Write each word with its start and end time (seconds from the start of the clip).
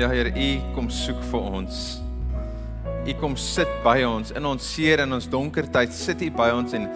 Ja 0.00 0.08
Here, 0.08 0.30
U 0.32 0.72
kom 0.72 0.86
soek 0.88 1.18
vir 1.28 1.42
ons. 1.58 1.78
U 3.04 3.14
kom 3.20 3.34
sit 3.36 3.68
by 3.84 3.98
ons 4.08 4.30
in 4.32 4.46
ons 4.48 4.68
seer 4.72 5.02
en 5.04 5.12
ons 5.12 5.26
donker 5.28 5.66
tyd. 5.68 5.92
Sit 5.92 6.22
U 6.24 6.28
by 6.38 6.46
ons 6.56 6.72
en 6.78 6.86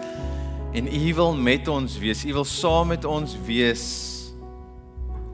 en 0.75 0.89
U 0.89 1.11
wil 1.19 1.37
met 1.37 1.69
ons 1.69 1.99
wees. 2.01 2.23
U 2.25 2.33
wil 2.39 2.47
saam 2.49 2.89
met 2.95 3.05
ons 3.05 3.35
wees. 3.45 3.85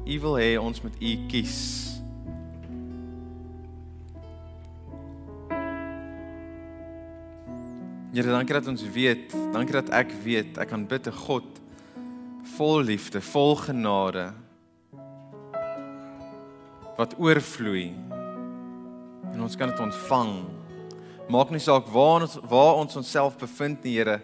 U 0.04 0.20
wil 0.26 0.36
hê 0.42 0.50
ons 0.60 0.84
moet 0.84 1.00
U 1.00 1.14
kies. 1.32 1.56
Here, 8.12 8.28
dankie 8.28 8.60
dat 8.60 8.68
ons 8.68 8.84
weet, 9.00 9.32
dankie 9.56 9.80
dat 9.80 9.96
ek 10.04 10.12
weet 10.28 10.60
ek 10.60 10.74
kan 10.76 10.84
bid 10.92 11.08
te 11.08 11.16
God 11.24 11.48
vol 12.60 12.82
liefde, 12.92 13.24
vol 13.32 13.56
genade 13.64 14.34
wat 17.02 17.18
oorvloei. 17.18 17.90
En 19.34 19.42
ons 19.42 19.56
kan 19.58 19.72
dit 19.72 19.80
ontvang. 19.82 20.34
Maak 21.32 21.54
nie 21.54 21.62
saak 21.64 21.90
waar 21.90 22.26
ons 22.28 22.38
waar 22.52 22.82
ons 22.82 22.98
onsself 23.00 23.38
bevind 23.42 23.84
nie, 23.86 23.96
Here. 23.98 24.20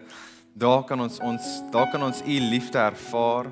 Daar 0.58 0.84
kan 0.86 1.00
ons 1.00 1.18
ons 1.22 1.48
daar 1.72 1.90
kan 1.90 2.02
ons 2.02 2.22
u 2.22 2.38
liefde 2.50 2.78
ervaar. 2.78 3.50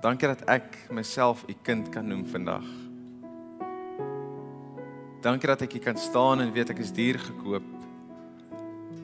Dankie 0.00 0.30
dat 0.30 0.46
ek 0.48 0.78
myself 0.88 1.44
u 1.48 1.56
kind 1.66 1.90
kan 1.92 2.08
noem 2.08 2.24
vandag. 2.32 2.64
Dankie 5.20 5.50
dat 5.52 5.66
ek 5.66 5.76
hier 5.76 5.84
kan 5.90 6.00
staan 6.00 6.40
en 6.40 6.52
weet 6.56 6.72
ek 6.72 6.80
is 6.80 6.94
duur 6.96 7.20
gekoop. 7.20 7.66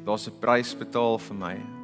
Daar's 0.07 0.29
'n 0.29 0.39
prys 0.41 0.73
betaal 0.73 1.19
vir 1.19 1.37
my. 1.37 1.76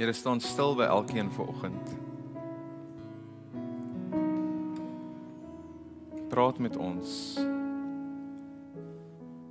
Here 0.00 0.12
staan 0.12 0.40
stil 0.40 0.74
by 0.74 0.86
elkeen 0.88 1.28
vanoggend. 1.32 1.88
Praat 6.28 6.58
met 6.58 6.76
ons. 6.76 7.36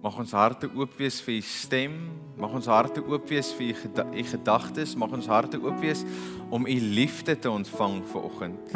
Mag 0.02 0.18
ons 0.18 0.34
harte 0.34 0.72
oop 0.74 0.98
wees 0.98 1.20
vir 1.22 1.36
u 1.36 1.44
stem. 1.46 1.94
Mag 2.42 2.58
ons 2.58 2.66
harte 2.66 3.06
oop 3.06 3.30
wees 3.30 3.54
vir 3.60 3.68
u 3.68 3.78
geda 3.84 4.08
gedagtes. 4.32 4.96
Mag 4.98 5.14
ons 5.20 5.30
harte 5.30 5.62
oop 5.62 5.78
wees 5.86 6.02
om 6.50 6.66
u 6.66 6.80
liefde 6.98 7.38
te 7.38 7.54
ontvang 7.54 8.02
vanoggend. 8.10 8.74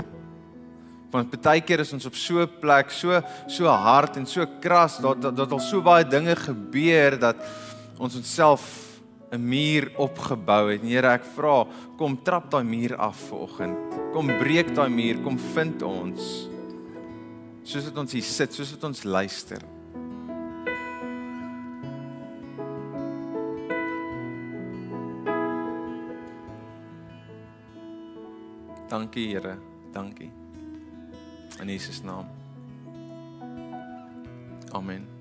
Want 1.09 1.41
baie 1.41 1.66
keer 1.66 1.81
is 1.81 1.97
ons 1.97 2.05
op 2.05 2.13
so 2.13 2.45
'n 2.45 2.53
plek, 2.61 2.91
so 2.91 3.17
so 3.47 3.66
hard 3.66 4.17
en 4.17 4.29
so 4.29 4.45
kras 4.61 5.01
dat 5.01 5.21
dat, 5.21 5.35
dat 5.35 5.51
al 5.51 5.59
so 5.59 5.81
baie 5.81 6.05
dinge 6.05 6.35
gebeur 6.35 7.19
dat 7.19 7.38
ons 7.97 8.16
onsself 8.16 8.92
'n 9.34 9.42
muur 9.42 9.92
opgebou 9.98 10.70
het. 10.70 10.84
Here, 10.86 11.14
ek 11.17 11.26
vra, 11.34 11.66
kom 11.98 12.17
trap 12.23 12.52
daai 12.52 12.64
muur 12.64 12.95
af 13.02 13.17
vanoggend. 13.30 13.98
Kom 14.14 14.28
breek 14.28 14.75
daai 14.75 14.90
muur, 14.90 15.22
kom 15.25 15.38
vind 15.56 15.81
ons. 15.81 16.50
Soos 17.64 17.88
dit 17.90 17.98
ons 17.98 18.12
hier 18.12 18.28
sit, 18.28 18.53
soos 18.53 18.75
dit 18.75 18.84
ons 18.84 19.03
luister. 19.03 19.64
Dankie 28.94 29.31
Here, 29.34 29.58
dankie. 29.94 30.30
In 31.62 31.70
Jesus 31.70 32.03
naam. 32.03 32.30
Amen. 34.73 35.12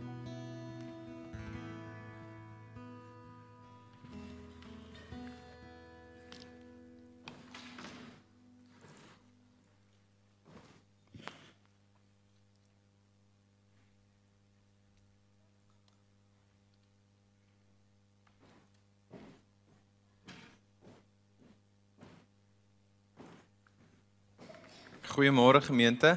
Goeiemôre 25.13 25.61
gemeente. 25.61 26.15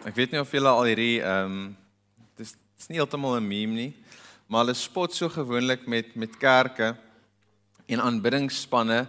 Ek 0.00 0.14
weet 0.16 0.32
nie 0.32 0.38
of 0.40 0.52
julle 0.54 0.70
al 0.70 0.86
hierdie 0.88 1.18
ehm 1.20 1.50
um, 1.50 1.56
dis 2.40 2.54
dis 2.56 2.86
nie 2.88 2.96
heeltemal 2.96 3.36
'n 3.36 3.44
meme 3.44 3.74
nie, 3.76 3.90
maar 4.48 4.64
hulle 4.64 4.74
spot 4.74 5.12
so 5.12 5.28
gewoonlik 5.28 5.84
met 5.84 6.16
met 6.16 6.38
kerke 6.40 6.96
en 7.86 8.00
aanbiddingsspanne. 8.00 9.04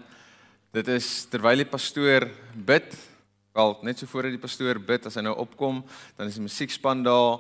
Dit 0.73 0.91
is 0.91 1.29
terwyl 1.31 1.63
die 1.63 1.69
pastoor 1.69 2.27
bid, 2.55 2.97
wel 3.55 3.77
net 3.87 3.99
so 3.99 4.05
voordat 4.05 4.35
die 4.35 4.43
pastoor 4.43 4.75
bid 4.75 5.05
as 5.05 5.15
hy 5.15 5.23
nou 5.23 5.37
opkom, 5.39 5.79
dan 6.17 6.27
is 6.27 6.35
die 6.35 6.43
musiekspan 6.43 7.03
daar 7.07 7.39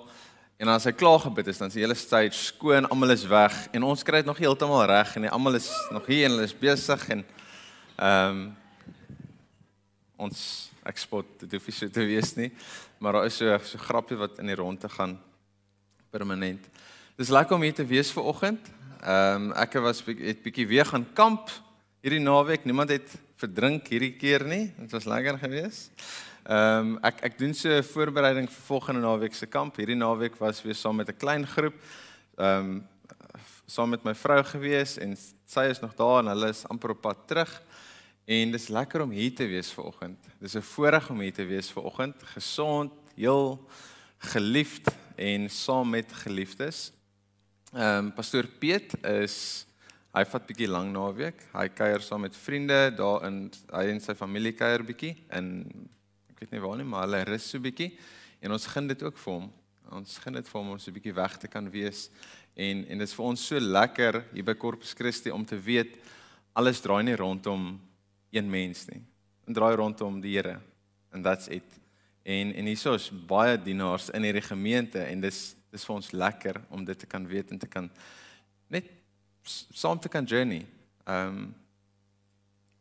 en 0.59 0.69
as 0.69 0.85
hy 0.85 0.95
klaar 0.95 1.19
gebid 1.19 1.47
is, 1.47 1.57
dan 1.57 1.67
is 1.67 1.75
die 1.75 1.83
hele 1.83 1.95
stage 1.95 2.39
skoon, 2.39 2.87
almal 2.87 3.11
is 3.11 3.27
weg 3.27 3.67
en 3.73 3.83
ons 3.83 4.03
kry 4.03 4.23
dit 4.23 4.31
nog 4.31 4.39
heeltemal 4.39 4.87
reg 4.87 5.15
en 5.17 5.27
almal 5.27 5.55
is 5.55 5.67
nog 5.91 6.07
hier 6.07 6.25
en 6.25 6.37
hulle 6.37 6.47
is 6.47 6.55
besig 6.55 7.09
en 7.09 7.25
ehm 7.97 8.31
um, 8.31 8.55
ons 10.19 10.69
ek 10.83 10.97
spot 10.97 11.25
dit 11.39 11.55
hoef 11.55 11.67
nie 11.67 11.75
so 11.75 11.89
te 11.89 12.05
wees 12.05 12.35
nie 12.35 12.51
maar 12.99 13.13
daar 13.13 13.25
is 13.25 13.39
so 13.39 13.57
so 13.63 13.79
grappie 13.79 14.17
wat 14.19 14.39
in 14.39 14.51
die 14.51 14.55
ronde 14.59 14.89
gaan 14.89 15.17
permanent. 16.11 16.65
Dis 17.15 17.29
lekker 17.29 17.55
om 17.55 17.63
hier 17.63 17.75
te 17.75 17.85
wees 17.85 18.11
vir 18.11 18.27
oggend. 18.31 18.69
Ehm 18.99 19.49
um, 19.49 19.51
ek 19.55 19.77
was 19.83 20.01
het 20.05 20.43
bietjie 20.43 20.67
weer 20.67 20.85
gaan 20.85 21.05
kamp 21.13 21.51
hierdie 22.03 22.23
naweek. 22.23 22.65
Niemand 22.65 22.91
het 22.91 23.15
verdrink 23.39 23.87
hierdie 23.87 24.15
keer 24.19 24.43
nie. 24.47 24.73
Dit 24.77 24.95
was 24.95 25.07
lekker 25.07 25.39
geweest. 25.39 25.91
Ehm 26.43 26.95
um, 26.95 26.99
ek 27.03 27.23
ek 27.29 27.37
doen 27.39 27.53
so 27.53 27.69
'n 27.69 27.83
voorbereiding 27.83 28.49
vir 28.49 28.63
volgende 28.67 29.01
naweek 29.01 29.35
se 29.35 29.45
kamp. 29.47 29.75
Hierdie 29.75 29.99
naweek 29.99 30.39
was 30.39 30.61
weer 30.63 30.75
saam 30.75 30.95
met 30.95 31.09
'n 31.09 31.17
klein 31.17 31.47
groep. 31.47 31.75
Ehm 32.37 32.59
um, 32.59 32.87
saam 33.65 33.89
met 33.89 34.03
my 34.03 34.15
vrou 34.15 34.43
gewees 34.43 34.97
en 34.97 35.15
sy 35.45 35.69
is 35.69 35.79
nog 35.79 35.95
daar 35.95 36.19
en 36.19 36.27
hulle 36.27 36.49
is 36.49 36.67
amper 36.67 36.89
op 36.89 37.01
pad 37.01 37.27
terug. 37.27 37.61
En 38.29 38.51
dis 38.51 38.67
lekker 38.67 39.01
om 39.01 39.09
hier 39.09 39.31
te 39.33 39.45
wees 39.49 39.71
ver 39.73 39.87
oggend. 39.89 40.25
Dis 40.37 40.53
'n 40.53 40.61
voorreg 40.61 41.09
om 41.09 41.19
hier 41.19 41.33
te 41.33 41.45
wees 41.45 41.71
ver 41.71 41.81
oggend, 41.81 42.23
gesond, 42.23 42.91
heel 43.15 43.67
geliefd 44.17 44.91
en 45.15 45.49
saam 45.49 45.89
met 45.89 46.13
geliefdes. 46.13 46.91
Ehm 47.73 48.05
um, 48.05 48.13
pastoor 48.13 48.45
Piet 48.59 48.93
is 49.03 49.65
hy 50.13 50.25
vat 50.25 50.45
bietjie 50.45 50.67
lang 50.67 50.91
naweek. 50.93 51.41
Hy 51.53 51.67
kuier 51.69 52.01
saam 52.01 52.21
met 52.21 52.37
vriende 52.37 52.93
daar 52.95 53.25
in 53.25 53.51
hy 53.71 53.83
en 53.89 53.99
sy 53.99 54.13
familie 54.13 54.53
kuier 54.53 54.85
bietjie 54.85 55.15
in 55.33 55.65
ek 56.29 56.39
weet 56.39 56.51
nie 56.51 56.61
waar 56.61 56.77
nie, 56.77 56.85
maar 56.85 57.07
hulle 57.07 57.23
rus 57.23 57.49
so 57.49 57.59
bietjie 57.59 57.97
en 58.41 58.51
ons 58.51 58.67
gun 58.67 58.87
dit 58.87 59.03
ook 59.03 59.17
vir 59.17 59.33
hom. 59.33 59.51
Ons 59.89 60.17
gun 60.17 60.33
dit 60.33 60.47
vir 60.47 60.61
hom 60.61 60.69
om 60.69 60.79
so 60.79 60.91
bietjie 60.91 61.15
weg 61.15 61.37
te 61.37 61.47
kan 61.47 61.71
wees 61.71 62.11
en 62.53 62.85
en 62.85 62.97
dit 62.97 63.09
is 63.09 63.15
vir 63.15 63.25
ons 63.25 63.47
so 63.47 63.59
lekker 63.59 64.23
hier 64.33 64.45
by 64.45 64.53
Corpus 64.53 64.93
Christi 64.93 65.31
om 65.31 65.45
te 65.45 65.57
weet 65.57 65.97
alles 66.53 66.81
draai 66.81 67.03
nie 67.03 67.15
rondom 67.15 67.88
een 68.31 68.49
mens 68.49 68.85
nie. 68.85 69.01
En 69.45 69.53
draai 69.53 69.75
rondom 69.75 70.21
die 70.21 70.35
Here. 70.37 70.59
And 71.11 71.23
that's 71.23 71.47
it. 71.47 71.79
En 72.23 72.53
en 72.53 72.65
hieso 72.65 72.93
is 72.93 73.09
baie 73.09 73.57
dienaars 73.61 74.09
in 74.09 74.23
hierdie 74.23 74.45
gemeente 74.45 75.01
en 75.03 75.21
dis 75.21 75.55
dis 75.69 75.85
vir 75.85 75.95
ons 75.95 76.11
lekker 76.11 76.57
om 76.73 76.85
dit 76.85 76.97
te 76.99 77.05
kan 77.05 77.25
weet 77.29 77.51
en 77.53 77.59
te 77.61 77.67
kan 77.69 77.89
net 78.73 78.89
saam 79.45 79.99
te 79.99 80.09
kan 80.09 80.25
journey. 80.25 80.65
Ehm 81.05 81.27
um, 81.27 81.55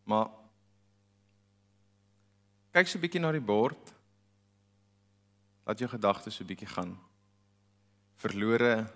maar 0.08 0.30
kyk 2.72 2.88
so 2.88 2.98
'n 2.98 3.00
bietjie 3.00 3.20
na 3.20 3.32
die 3.32 3.44
bord. 3.44 3.92
Laat 5.64 5.78
jou 5.78 5.88
gedagtes 5.88 6.34
so 6.34 6.44
'n 6.44 6.46
bietjie 6.46 6.68
gaan. 6.68 6.98
Verlore 8.16 8.88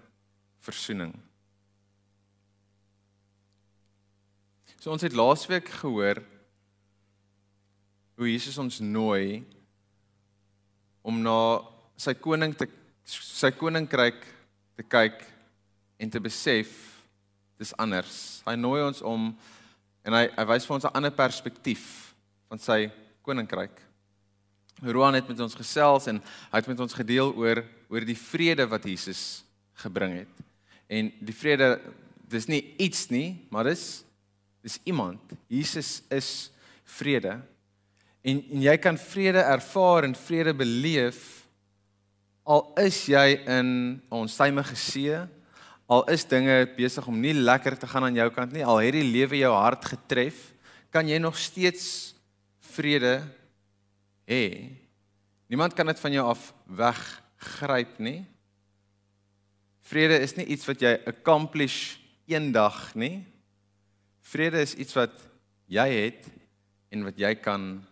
versoening. 0.59 1.13
So 4.79 4.91
ons 4.91 5.03
het 5.03 5.13
laasweek 5.13 5.69
gehoor 5.69 6.23
hoe 8.23 8.31
Jesus 8.31 8.59
ons 8.63 8.79
nooi 8.81 9.43
om 11.03 11.19
na 11.23 11.37
sy 11.99 12.15
koning 12.15 12.55
te 12.55 12.69
sy 13.03 13.51
koninkryk 13.59 14.21
te 14.79 14.85
kyk 14.87 15.25
en 15.99 16.11
te 16.11 16.21
besef 16.23 16.71
dis 17.59 17.73
anders. 17.83 18.43
Hy 18.47 18.55
nooi 18.59 18.79
ons 18.85 19.03
om 19.07 19.33
en 20.07 20.17
hy 20.17 20.29
hy 20.37 20.45
wys 20.53 20.67
vir 20.67 20.77
ons 20.77 20.87
'n 20.87 20.97
ander 20.99 21.15
perspektief 21.15 22.15
van 22.49 22.59
sy 22.59 22.91
koninkryk. 23.23 23.75
Roan 24.83 25.15
het 25.15 25.29
met 25.29 25.41
ons 25.41 25.55
gesels 25.55 26.07
en 26.07 26.19
hy 26.23 26.59
het 26.59 26.69
met 26.69 26.81
ons 26.81 26.95
gedeel 26.95 27.35
oor 27.35 27.65
oor 27.91 28.05
die 28.07 28.17
vrede 28.17 28.67
wat 28.67 28.85
Jesus 28.85 29.45
gebring 29.75 30.15
het. 30.23 30.35
En 30.89 31.13
die 31.21 31.35
vrede 31.35 31.81
dis 32.29 32.49
nie 32.49 32.75
iets 32.79 33.11
nie, 33.11 33.47
maar 33.51 33.65
dis 33.65 34.05
dis 34.63 34.79
iemand. 34.85 35.21
Jesus 35.49 36.03
is 36.09 36.51
vrede. 36.85 37.41
En 38.23 38.43
en 38.51 38.63
jy 38.63 38.77
kan 38.79 38.99
vrede 38.99 39.43
ervaar 39.43 40.07
en 40.07 40.15
vrede 40.15 40.55
beleef 40.55 41.43
al 42.43 42.73
is 42.83 43.05
jy 43.07 43.39
in 43.47 43.69
'n 44.03 44.03
onstuimige 44.11 44.77
see, 44.77 45.15
al 45.87 46.05
is 46.11 46.25
dinge 46.25 46.67
besig 46.77 47.07
om 47.07 47.21
nie 47.21 47.35
lekker 47.35 47.79
te 47.79 47.87
gaan 47.87 48.05
aan 48.05 48.15
jou 48.15 48.31
kant 48.31 48.53
nie, 48.53 48.65
al 48.65 48.81
het 48.83 48.93
die 48.93 49.13
lewe 49.13 49.37
jou 49.37 49.53
hart 49.55 49.85
getref, 49.85 50.53
kan 50.91 51.09
jy 51.09 51.19
nog 51.19 51.39
steeds 51.39 52.15
vrede 52.61 53.23
hê. 54.27 54.71
Niemand 55.49 55.75
kan 55.75 55.87
dit 55.87 56.01
van 56.01 56.13
jou 56.13 56.27
af 56.29 56.53
weggryp 56.67 57.99
nie. 57.99 58.25
Vrede 59.83 60.19
is 60.19 60.37
nie 60.37 60.47
iets 60.47 60.67
wat 60.67 60.81
jy 60.81 60.99
accomplish 61.07 61.99
eendag 62.27 62.95
nie. 62.95 63.27
Vrede 64.23 64.63
is 64.63 64.75
iets 64.75 64.95
wat 64.95 65.13
jy 65.67 65.89
het 65.89 66.31
en 66.91 67.05
wat 67.05 67.19
jy 67.19 67.35
kan 67.35 67.85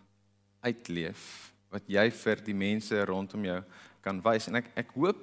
uitleef, 0.61 1.51
wat 1.71 1.87
jy 1.89 2.07
vir 2.11 2.41
die 2.45 2.55
mense 2.57 3.05
rondom 3.05 3.45
jou 3.45 3.59
kan 4.01 4.21
wys. 4.23 4.47
En 4.47 4.59
ek 4.61 4.71
ek 4.75 4.93
hoop 4.95 5.19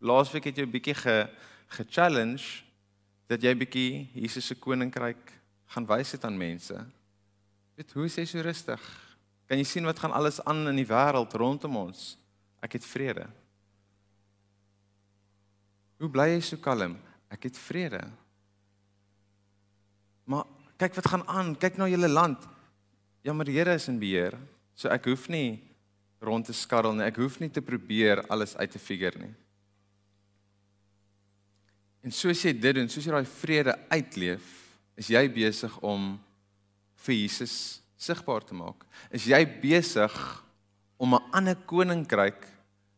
laasweek 0.00 0.50
het 0.50 0.58
jy 0.58 0.66
'n 0.66 0.72
bietjie 0.72 0.94
ge 0.94 1.28
ge-challenge 1.72 2.64
dat 3.28 3.42
jy 3.42 3.54
bietjie 3.56 4.08
Jesus 4.14 4.46
se 4.46 4.54
koninkryk 4.54 5.32
gaan 5.66 5.86
wys 5.86 6.10
dit 6.10 6.24
aan 6.24 6.36
mense. 6.36 6.76
Weet 7.76 7.92
hoe 7.92 8.04
is 8.04 8.16
hy 8.16 8.24
so 8.24 8.40
rustig? 8.40 8.82
Kan 9.48 9.58
jy 9.58 9.64
sien 9.64 9.84
wat 9.84 9.98
gaan 9.98 10.12
alles 10.12 10.40
aan 10.44 10.68
in 10.68 10.76
die 10.76 10.88
wêreld 10.88 11.32
rondom 11.32 11.76
ons? 11.76 12.18
Ek 12.62 12.72
het 12.72 12.84
vrede. 12.84 13.26
Hoe 15.98 16.10
bly 16.10 16.28
jy 16.34 16.40
so 16.40 16.56
kalm? 16.56 16.98
Ek 17.30 17.42
het 17.48 17.58
vrede. 17.58 18.02
Maar 20.24 20.44
kyk 20.76 20.94
wat 20.98 21.08
gaan 21.12 21.26
aan. 21.28 21.54
Kyk 21.56 21.78
na 21.78 21.88
julle 21.88 22.08
land. 22.08 22.48
Ja, 23.22 23.32
maar 23.32 23.46
die 23.46 23.56
Here 23.56 23.74
is 23.74 23.88
in 23.88 24.00
beheer. 24.02 24.36
So 24.82 24.90
ek 24.90 25.06
hoef 25.10 25.28
nie 25.30 25.60
rond 26.22 26.46
te 26.46 26.54
skarrel 26.54 26.96
nie. 26.96 27.06
Ek 27.06 27.20
hoef 27.22 27.38
nie 27.42 27.50
te 27.50 27.62
probeer 27.62 28.24
alles 28.30 28.56
uit 28.58 28.74
te 28.74 28.82
figure 28.82 29.22
nie. 29.22 29.32
En 32.02 32.14
soos 32.14 32.42
jy 32.42 32.52
dit 32.58 32.74
doen, 32.74 32.90
soos 32.90 33.06
jy 33.06 33.14
daai 33.14 33.28
vrede 33.30 33.76
uitleef, 33.92 34.46
is 34.98 35.10
jy 35.14 35.22
besig 35.30 35.74
om 35.86 36.16
vir 37.06 37.14
Jesus 37.14 37.54
sigbaar 37.98 38.42
te 38.42 38.58
maak. 38.58 38.82
Is 39.14 39.28
jy 39.30 39.38
besig 39.62 40.14
om 40.98 41.14
'n 41.14 41.30
ander 41.32 41.54
koninkryk 41.54 42.42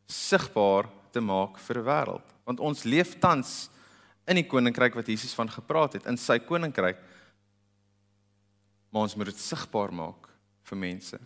sigbaar 0.08 0.88
te 1.12 1.20
maak 1.20 1.58
vir 1.58 1.74
die 1.74 1.88
wêreld? 1.88 2.34
want 2.44 2.60
ons 2.60 2.84
leef 2.84 3.16
tans 3.20 3.68
in 4.28 4.38
die 4.40 4.46
koninkryk 4.48 4.96
wat 4.96 5.08
Jesus 5.08 5.34
van 5.36 5.50
gepraat 5.52 5.98
het, 5.98 6.08
in 6.08 6.16
sy 6.20 6.38
koninkryk. 6.44 7.00
Maar 8.92 9.08
ons 9.08 9.16
moet 9.18 9.32
dit 9.32 9.40
sigbaar 9.40 9.92
maak 9.92 10.28
vir 10.68 10.80
mense. 10.80 11.18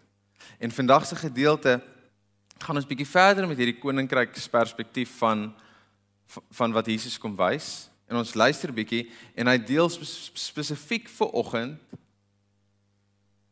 En 0.59 0.71
vandag 0.71 1.07
se 1.07 1.17
gedeelte 1.17 1.81
gaan 2.59 2.77
ons 2.77 2.87
bietjie 2.87 3.07
verder 3.07 3.47
met 3.49 3.59
hierdie 3.59 3.79
koninkryksperspektief 3.79 5.19
van 5.19 5.51
van 6.29 6.75
wat 6.77 6.87
Jesus 6.87 7.17
kom 7.17 7.33
wys. 7.39 7.89
En 8.09 8.19
ons 8.21 8.35
luister 8.35 8.73
bietjie 8.73 9.07
en 9.33 9.49
hy 9.49 9.57
deel 9.65 9.89
spesifiek 9.89 11.09
vir 11.09 11.31
oggend 11.41 11.97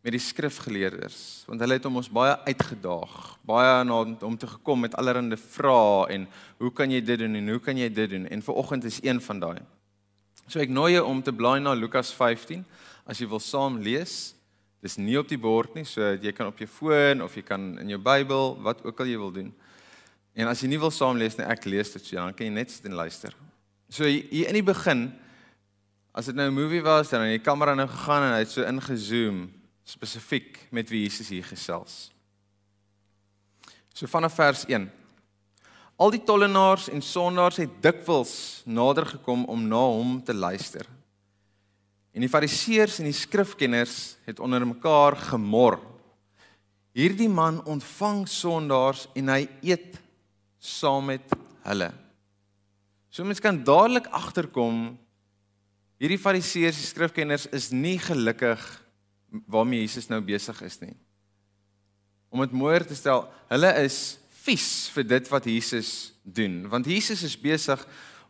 met 0.06 0.14
die 0.14 0.22
skrifgeleerders. 0.22 1.46
Want 1.48 1.64
hulle 1.64 1.78
het 1.78 1.86
hom 1.88 1.96
ons 1.98 2.10
baie 2.12 2.36
uitgedaag 2.46 3.16
baie 3.46 3.72
na 3.88 4.02
om 4.28 4.36
te 4.38 4.46
gekom 4.46 4.84
met 4.84 4.94
allerlei 4.94 5.38
vrae 5.40 6.06
en 6.14 6.28
hoe 6.62 6.70
kan 6.70 6.92
jy 6.92 7.00
dit 7.00 7.18
doen 7.24 7.34
en 7.40 7.48
hoe 7.54 7.62
kan 7.62 7.78
jy 7.78 7.88
dit 7.90 8.10
doen? 8.10 8.28
En 8.30 8.42
vanoggend 8.42 8.84
is 8.84 9.00
een 9.02 9.20
van 9.20 9.40
daai. 9.40 9.58
So 10.46 10.62
ek 10.62 10.70
nooi 10.70 10.92
jou 10.94 11.04
om 11.08 11.22
te 11.22 11.34
blaai 11.34 11.58
na 11.60 11.74
Lukas 11.74 12.12
15 12.14 12.62
as 13.06 13.18
jy 13.18 13.26
wil 13.30 13.42
saam 13.42 13.80
lees 13.82 14.35
dis 14.82 14.96
nie 14.96 15.19
op 15.19 15.28
die 15.28 15.40
bord 15.40 15.75
nie 15.75 15.84
so 15.84 16.14
jy 16.14 16.32
kan 16.32 16.46
op 16.46 16.58
jou 16.58 16.69
foon 16.69 17.23
of 17.23 17.37
jy 17.37 17.43
kan 17.43 17.78
in 17.82 17.88
jou 17.88 17.99
Bybel 17.99 18.56
wat 18.62 18.84
ook 18.84 19.00
al 19.00 19.06
jy 19.06 19.19
wil 19.19 19.32
doen 19.32 19.52
en 20.37 20.49
as 20.49 20.61
jy 20.62 20.69
nie 20.69 20.81
wil 20.81 20.90
saam 20.90 21.17
lees 21.17 21.38
nie 21.38 21.46
ek 21.46 21.64
lees 21.64 21.93
dit 21.93 22.05
so 22.05 22.17
dan 22.17 22.34
kan 22.34 22.46
jy 22.46 22.52
net 22.52 22.70
sit 22.70 22.84
en 22.87 22.99
luister 22.99 23.34
so 23.88 24.05
hier 24.05 24.49
in 24.49 24.61
die 24.61 24.67
begin 24.67 25.08
as 26.17 26.26
dit 26.26 26.34
nou 26.34 26.49
'n 26.49 26.55
movie 26.55 26.82
was 26.82 27.11
dan 27.11 27.20
het 27.23 27.43
die 27.43 27.44
kamera 27.44 27.75
nou 27.75 27.88
gegaan 27.88 28.23
en 28.23 28.32
hy 28.32 28.38
het 28.38 28.50
so 28.50 28.62
ingezoom 28.62 29.50
spesifiek 29.87 30.67
met 30.70 30.88
wie 30.90 31.05
Jesus 31.06 31.29
hier 31.31 31.44
gesels. 31.46 32.11
So 33.94 34.06
vanaf 34.11 34.34
vers 34.34 34.64
1. 34.67 34.88
Al 35.96 36.12
die 36.12 36.22
tollenaars 36.25 36.88
en 36.93 37.02
sondaars 37.02 37.61
het 37.62 37.79
dikwels 37.84 38.62
nader 38.67 39.06
gekom 39.06 39.44
om 39.44 39.62
na 39.69 39.81
hom 39.81 40.19
te 40.25 40.34
luister. 40.34 40.84
En 42.16 42.24
die 42.24 42.32
fariseërs 42.32 43.02
en 43.02 43.10
die 43.10 43.16
skrifkenners 43.16 44.16
het 44.24 44.40
onder 44.40 44.64
mekaar 44.64 45.18
gemor. 45.20 45.76
Hierdie 46.96 47.28
man 47.28 47.60
ontvang 47.68 48.22
sondaars 48.32 49.04
en 49.12 49.28
hy 49.34 49.42
eet 49.60 49.98
saam 50.56 51.10
met 51.12 51.34
hulle. 51.66 51.90
So 53.12 53.24
mens 53.24 53.42
kan 53.44 53.60
dadelik 53.64 54.08
agterkom 54.16 54.94
hierdie 56.00 56.20
fariseërs 56.20 56.80
en 56.80 56.88
skrifkenners 56.88 57.46
is 57.56 57.68
nie 57.72 57.98
gelukkig 58.00 58.64
waarmee 59.44 59.84
Jesus 59.84 60.08
nou 60.08 60.22
besig 60.24 60.62
is 60.64 60.80
nie. 60.80 60.94
Om 62.32 62.46
dit 62.46 62.56
mooier 62.56 62.84
te 62.88 62.96
stel, 62.96 63.26
hulle 63.52 63.74
is 63.84 64.16
vies 64.46 64.88
vir 64.94 65.04
dit 65.08 65.28
wat 65.32 65.48
Jesus 65.50 65.90
doen, 66.22 66.62
want 66.72 66.88
Jesus 66.88 67.24
is 67.26 67.36
besig 67.40 67.82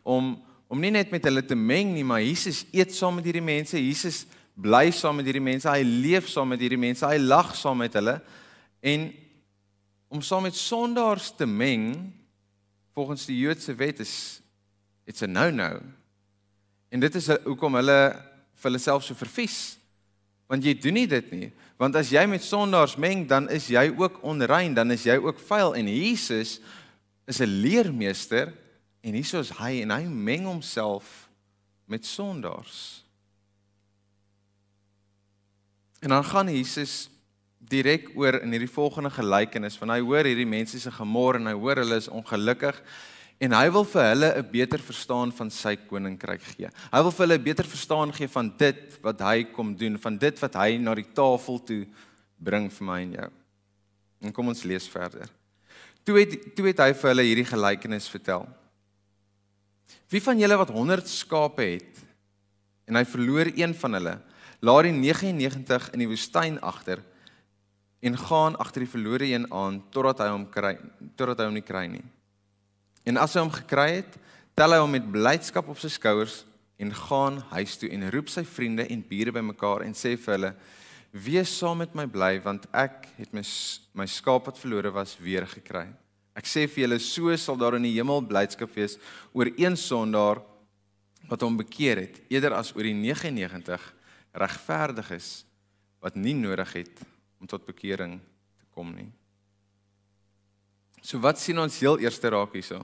om 0.03 0.35
om 0.67 0.81
nie 0.81 0.91
net 0.91 1.11
met 1.13 1.23
hulle 1.23 1.43
te 1.45 1.55
meng 1.55 1.93
nie, 1.95 2.03
maar 2.03 2.23
Jesus 2.23 2.65
eet 2.75 2.93
saam 2.95 3.17
met 3.19 3.27
hierdie 3.27 3.43
mense, 3.43 3.79
Jesus 3.79 4.25
bly 4.57 4.89
saam 4.91 5.19
met 5.19 5.27
hierdie 5.29 5.43
mense, 5.43 5.69
hy 5.69 5.85
leef 5.85 6.27
saam 6.31 6.51
met 6.51 6.61
hierdie 6.61 6.81
mense, 6.81 7.05
hy 7.07 7.19
lag 7.21 7.53
saam 7.55 7.79
met 7.83 7.95
hulle 7.97 8.17
en 8.81 9.07
om 10.11 10.21
saam 10.23 10.45
met 10.47 10.55
sondaars 10.55 11.31
te 11.37 11.47
meng 11.47 11.91
volgens 12.95 13.25
die 13.29 13.39
Joodse 13.39 13.75
wet 13.77 13.99
is 14.03 14.13
it's 15.07 15.23
a 15.23 15.27
no-no. 15.27 15.79
En 16.91 16.99
dit 16.99 17.15
is 17.15 17.27
hoekom 17.45 17.79
hulle 17.79 17.99
vir 18.57 18.69
hulle 18.69 18.81
self 18.81 19.05
so 19.05 19.15
vervies 19.15 19.77
Want 20.47 20.63
jy 20.63 20.73
doen 20.79 20.95
nie 20.95 21.07
dit 21.11 21.31
nie. 21.35 21.49
Want 21.77 21.97
as 21.99 22.09
jy 22.13 22.23
met 22.29 22.45
sondaars 22.45 22.95
meng, 22.99 23.25
dan 23.27 23.49
is 23.53 23.67
jy 23.69 23.89
ook 23.91 24.21
onrein, 24.25 24.73
dan 24.73 24.91
is 24.95 25.03
jy 25.05 25.17
ook 25.19 25.41
vuil 25.49 25.75
en 25.77 25.89
Jesus 25.91 26.57
is 27.27 27.41
'n 27.41 27.51
leermeester 27.61 28.53
en 29.01 29.13
hier 29.13 29.39
is 29.39 29.51
hy 29.59 29.81
en 29.81 29.91
hy 29.91 30.03
meng 30.05 30.45
homself 30.45 31.29
met 31.87 32.05
sondaars. 32.05 33.03
En 35.99 36.09
dan 36.09 36.23
gaan 36.23 36.49
Jesus 36.51 37.09
direk 37.57 38.11
oor 38.15 38.41
in 38.41 38.53
hierdie 38.53 38.71
volgende 38.71 39.09
gelykenis 39.11 39.77
van 39.79 39.95
hy 39.95 40.01
hoor 40.05 40.27
hierdie 40.27 40.47
mense 40.47 40.79
se 40.79 40.91
gemor 40.93 41.39
en 41.39 41.49
hy 41.49 41.55
hoor 41.57 41.81
hulle 41.81 41.97
is 41.99 42.09
ongelukkig 42.11 42.77
en 43.43 43.53
hy 43.53 43.65
wil 43.73 43.85
vir 43.85 44.05
hulle 44.11 44.29
'n 44.37 44.51
beter 44.51 44.81
verstaan 44.81 45.31
van 45.31 45.49
sy 45.49 45.75
koninkryk 45.75 46.41
gee. 46.41 46.69
Hy 46.91 47.01
wil 47.01 47.11
vir 47.11 47.25
hulle 47.25 47.37
'n 47.37 47.43
beter 47.43 47.65
verstaan 47.65 48.13
gee 48.13 48.27
van 48.27 48.53
dit 48.57 48.99
wat 49.01 49.19
hy 49.19 49.43
kom 49.43 49.75
doen, 49.75 49.97
van 49.97 50.17
dit 50.17 50.39
wat 50.39 50.53
hy 50.53 50.77
na 50.77 50.95
die 50.95 51.11
tafel 51.13 51.59
toe 51.63 51.85
bring 52.37 52.71
vir 52.71 52.85
my 52.85 53.01
en 53.01 53.11
jou. 53.11 53.29
En 54.21 54.31
kom 54.31 54.47
ons 54.47 54.63
lees 54.63 54.87
verder. 54.87 55.29
Toe 56.03 56.19
het 56.19 56.55
toe 56.55 56.67
het 56.67 56.79
hy 56.79 56.93
vir 56.93 57.09
hulle 57.09 57.23
hierdie 57.23 57.45
gelykenis 57.45 58.09
vertel. 58.09 58.47
Wie 60.11 60.23
van 60.23 60.39
julle 60.39 60.57
wat 60.59 60.71
100 60.71 61.09
skape 61.09 61.65
het 61.75 62.03
en 62.87 62.95
hy 62.95 63.03
verloor 63.07 63.51
een 63.51 63.73
van 63.75 63.97
hulle, 63.99 64.15
laat 64.63 64.87
die 64.87 64.95
99 64.95 65.91
in 65.93 66.03
die 66.03 66.09
woestyn 66.09 66.59
agter 66.65 67.03
en 67.99 68.17
gaan 68.17 68.55
agter 68.61 68.85
die 68.85 68.91
verlore 68.91 69.27
een 69.27 69.47
aan 69.53 69.81
totdat 69.91 70.23
hy 70.23 70.29
hom 70.31 70.45
kry, 70.53 70.75
totdat 71.19 71.41
hy 71.41 71.49
hom 71.49 71.57
nie 71.57 71.65
kry 71.65 71.85
nie. 71.91 72.05
En 73.07 73.19
as 73.19 73.35
hy 73.35 73.43
hom 73.43 73.53
gekry 73.53 73.89
het, 73.99 74.17
tel 74.57 74.73
hy 74.73 74.79
hom 74.81 74.95
met 74.95 75.11
blydskap 75.11 75.67
op 75.71 75.79
sy 75.81 75.91
skouers 75.91 76.41
en 76.81 76.93
gaan 76.93 77.39
huis 77.51 77.77
toe 77.81 77.89
en 77.93 78.09
roep 78.13 78.29
sy 78.31 78.43
vriende 78.45 78.85
en 78.93 79.05
bure 79.09 79.33
bymekaar 79.33 79.85
en 79.85 79.95
sê 79.97 80.15
vir 80.15 80.35
hulle: 80.35 80.51
"Wees 81.11 81.51
saam 81.57 81.79
met 81.81 81.95
my 81.95 82.05
bly 82.05 82.37
want 82.43 82.67
ek 82.73 83.07
het 83.17 83.33
my 83.33 83.43
my 83.93 84.05
skaap 84.05 84.45
wat 84.45 84.59
verlore 84.61 84.91
was 84.91 85.17
weer 85.17 85.47
gekry." 85.47 85.87
Ek 86.37 86.45
sê 86.45 86.67
vir 86.69 86.85
julle, 86.85 86.99
so 87.01 87.33
sal 87.39 87.57
daar 87.57 87.79
in 87.79 87.87
die 87.87 87.95
hemel 87.95 88.21
blydskap 88.21 88.69
wees 88.75 88.97
oor 89.33 89.49
een 89.57 89.77
sondaar 89.79 90.43
wat 91.27 91.43
hom 91.43 91.57
bekeer 91.59 92.03
het, 92.05 92.19
eerder 92.29 92.53
as 92.55 92.71
oor 92.75 92.85
die 92.85 92.95
99 92.95 93.81
regverdiges 94.37 95.31
wat 96.03 96.15
nie 96.15 96.35
nodig 96.37 96.75
het 96.77 97.01
om 97.41 97.49
tot 97.49 97.65
bekering 97.65 98.19
te 98.21 98.67
kom 98.75 98.93
nie. 98.93 99.09
So 101.01 101.19
wat 101.23 101.41
sien 101.41 101.57
ons 101.61 101.79
heel 101.81 101.97
eerste 102.03 102.29
raak 102.33 102.53
hierso? 102.53 102.83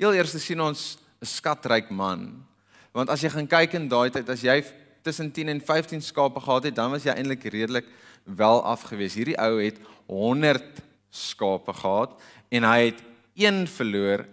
Heel 0.00 0.16
eers 0.16 0.34
sien 0.42 0.60
ons 0.60 0.98
'n 1.22 1.26
skatryk 1.26 1.90
man. 1.90 2.44
Want 2.92 3.10
as 3.10 3.22
jy 3.22 3.30
gaan 3.30 3.46
kyk 3.46 3.74
in 3.74 3.88
daai 3.88 4.10
tyd 4.10 4.28
as 4.28 4.42
jy 4.42 4.64
tussen 5.02 5.30
10 5.30 5.48
en 5.48 5.60
15 5.60 6.00
skape 6.00 6.40
gehad 6.40 6.64
het, 6.64 6.74
dan 6.74 6.90
was 6.90 7.04
jy 7.04 7.12
eintlik 7.12 7.44
redelik 7.44 7.86
wel 8.24 8.62
afgewees. 8.64 9.14
Hierdie 9.14 9.38
ou 9.38 9.60
het 9.60 9.78
100 10.06 10.82
skape 11.14 11.72
gehad 11.78 12.16
en 12.50 12.66
hy 12.66 12.78
het 12.90 13.02
een 13.38 13.64
verloor 13.70 14.24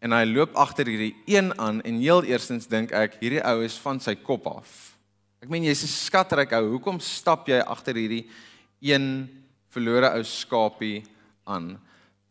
en 0.00 0.14
hy 0.16 0.22
loop 0.28 0.54
agter 0.60 0.88
hierdie 0.88 1.14
een 1.28 1.52
aan 1.60 1.80
en 1.84 2.00
heel 2.00 2.24
eerstens 2.28 2.68
dink 2.68 2.92
ek 2.96 3.18
hierdie 3.20 3.42
ou 3.44 3.60
is 3.64 3.76
van 3.80 4.00
sy 4.00 4.14
kop 4.16 4.48
af. 4.48 4.96
Ek 5.40 5.48
meen 5.48 5.64
jy's 5.64 5.84
'n 5.84 5.88
skatryk 5.88 6.52
ou. 6.52 6.76
Hoekom 6.76 7.00
stap 7.00 7.48
jy 7.48 7.60
agter 7.60 7.94
hierdie 7.96 8.28
een 8.80 9.28
verlore 9.72 10.12
ou 10.16 10.22
skapie 10.24 11.04
aan. 11.44 11.78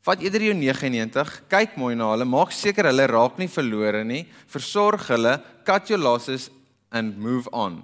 Vat 0.02 0.22
eerder 0.22 0.42
jou 0.42 0.54
99, 0.54 1.42
kyk 1.50 1.76
mooi 1.78 1.96
na 1.96 2.12
hulle, 2.14 2.26
maak 2.26 2.52
seker 2.52 2.86
hulle 2.86 3.08
raak 3.08 3.38
nie 3.38 3.48
verlore 3.48 4.04
nie, 4.04 4.26
versorg 4.48 5.08
hulle, 5.08 5.42
cut 5.66 5.90
your 5.90 6.00
losses 6.00 6.50
and 6.92 7.18
move 7.18 7.50
on. 7.52 7.82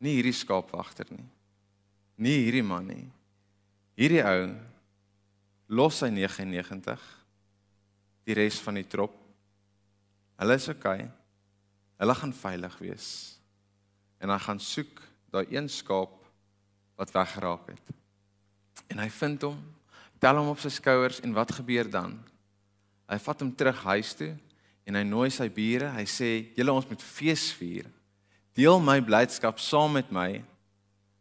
Nie 0.00 0.16
hierdie 0.16 0.32
skaapwagter 0.32 1.06
nie. 1.10 1.26
Nie 2.16 2.44
hierdie 2.44 2.64
man 2.64 2.86
nie. 2.86 3.04
Hierdie 4.00 4.22
ou 4.24 4.44
los 5.76 5.98
sy 6.00 6.08
99 6.08 7.02
die 8.24 8.36
res 8.38 8.56
van 8.64 8.78
die 8.78 8.86
trop. 8.88 9.12
Hulle 10.40 10.56
is 10.56 10.68
okay. 10.72 11.04
Hulle 12.00 12.16
gaan 12.16 12.32
veilig 12.32 12.78
wees. 12.80 13.10
En 14.24 14.32
hy 14.32 14.38
gaan 14.40 14.62
soek 14.64 15.04
daai 15.28 15.52
een 15.52 15.68
skaap 15.68 16.16
wat 16.96 17.12
weggeraak 17.12 17.68
het. 17.74 17.92
En 18.88 19.04
hy 19.04 19.08
vind 19.20 19.44
hom 19.50 19.60
tel 20.20 20.36
hom 20.36 20.50
op 20.54 20.60
sy 20.60 20.72
skouers 20.72 21.20
en 21.24 21.36
wat 21.36 21.52
gebeur 21.60 21.88
dan? 21.92 22.16
Hy 23.08 23.20
vat 23.20 23.44
hom 23.44 23.52
terug 23.52 23.84
huis 23.84 24.16
toe 24.16 24.32
en 24.88 24.96
hy 24.96 25.04
nooi 25.04 25.28
sy 25.32 25.50
bure. 25.52 25.92
Hy 25.92 26.08
sê: 26.08 26.30
"Julle 26.56 26.72
ons 26.72 26.88
moet 26.88 27.04
fees 27.04 27.50
vier. 27.52 27.84
Deel 28.56 28.80
my 28.80 29.00
blydskap 29.04 29.60
saam 29.60 29.92
met 30.00 30.08
my 30.12 30.42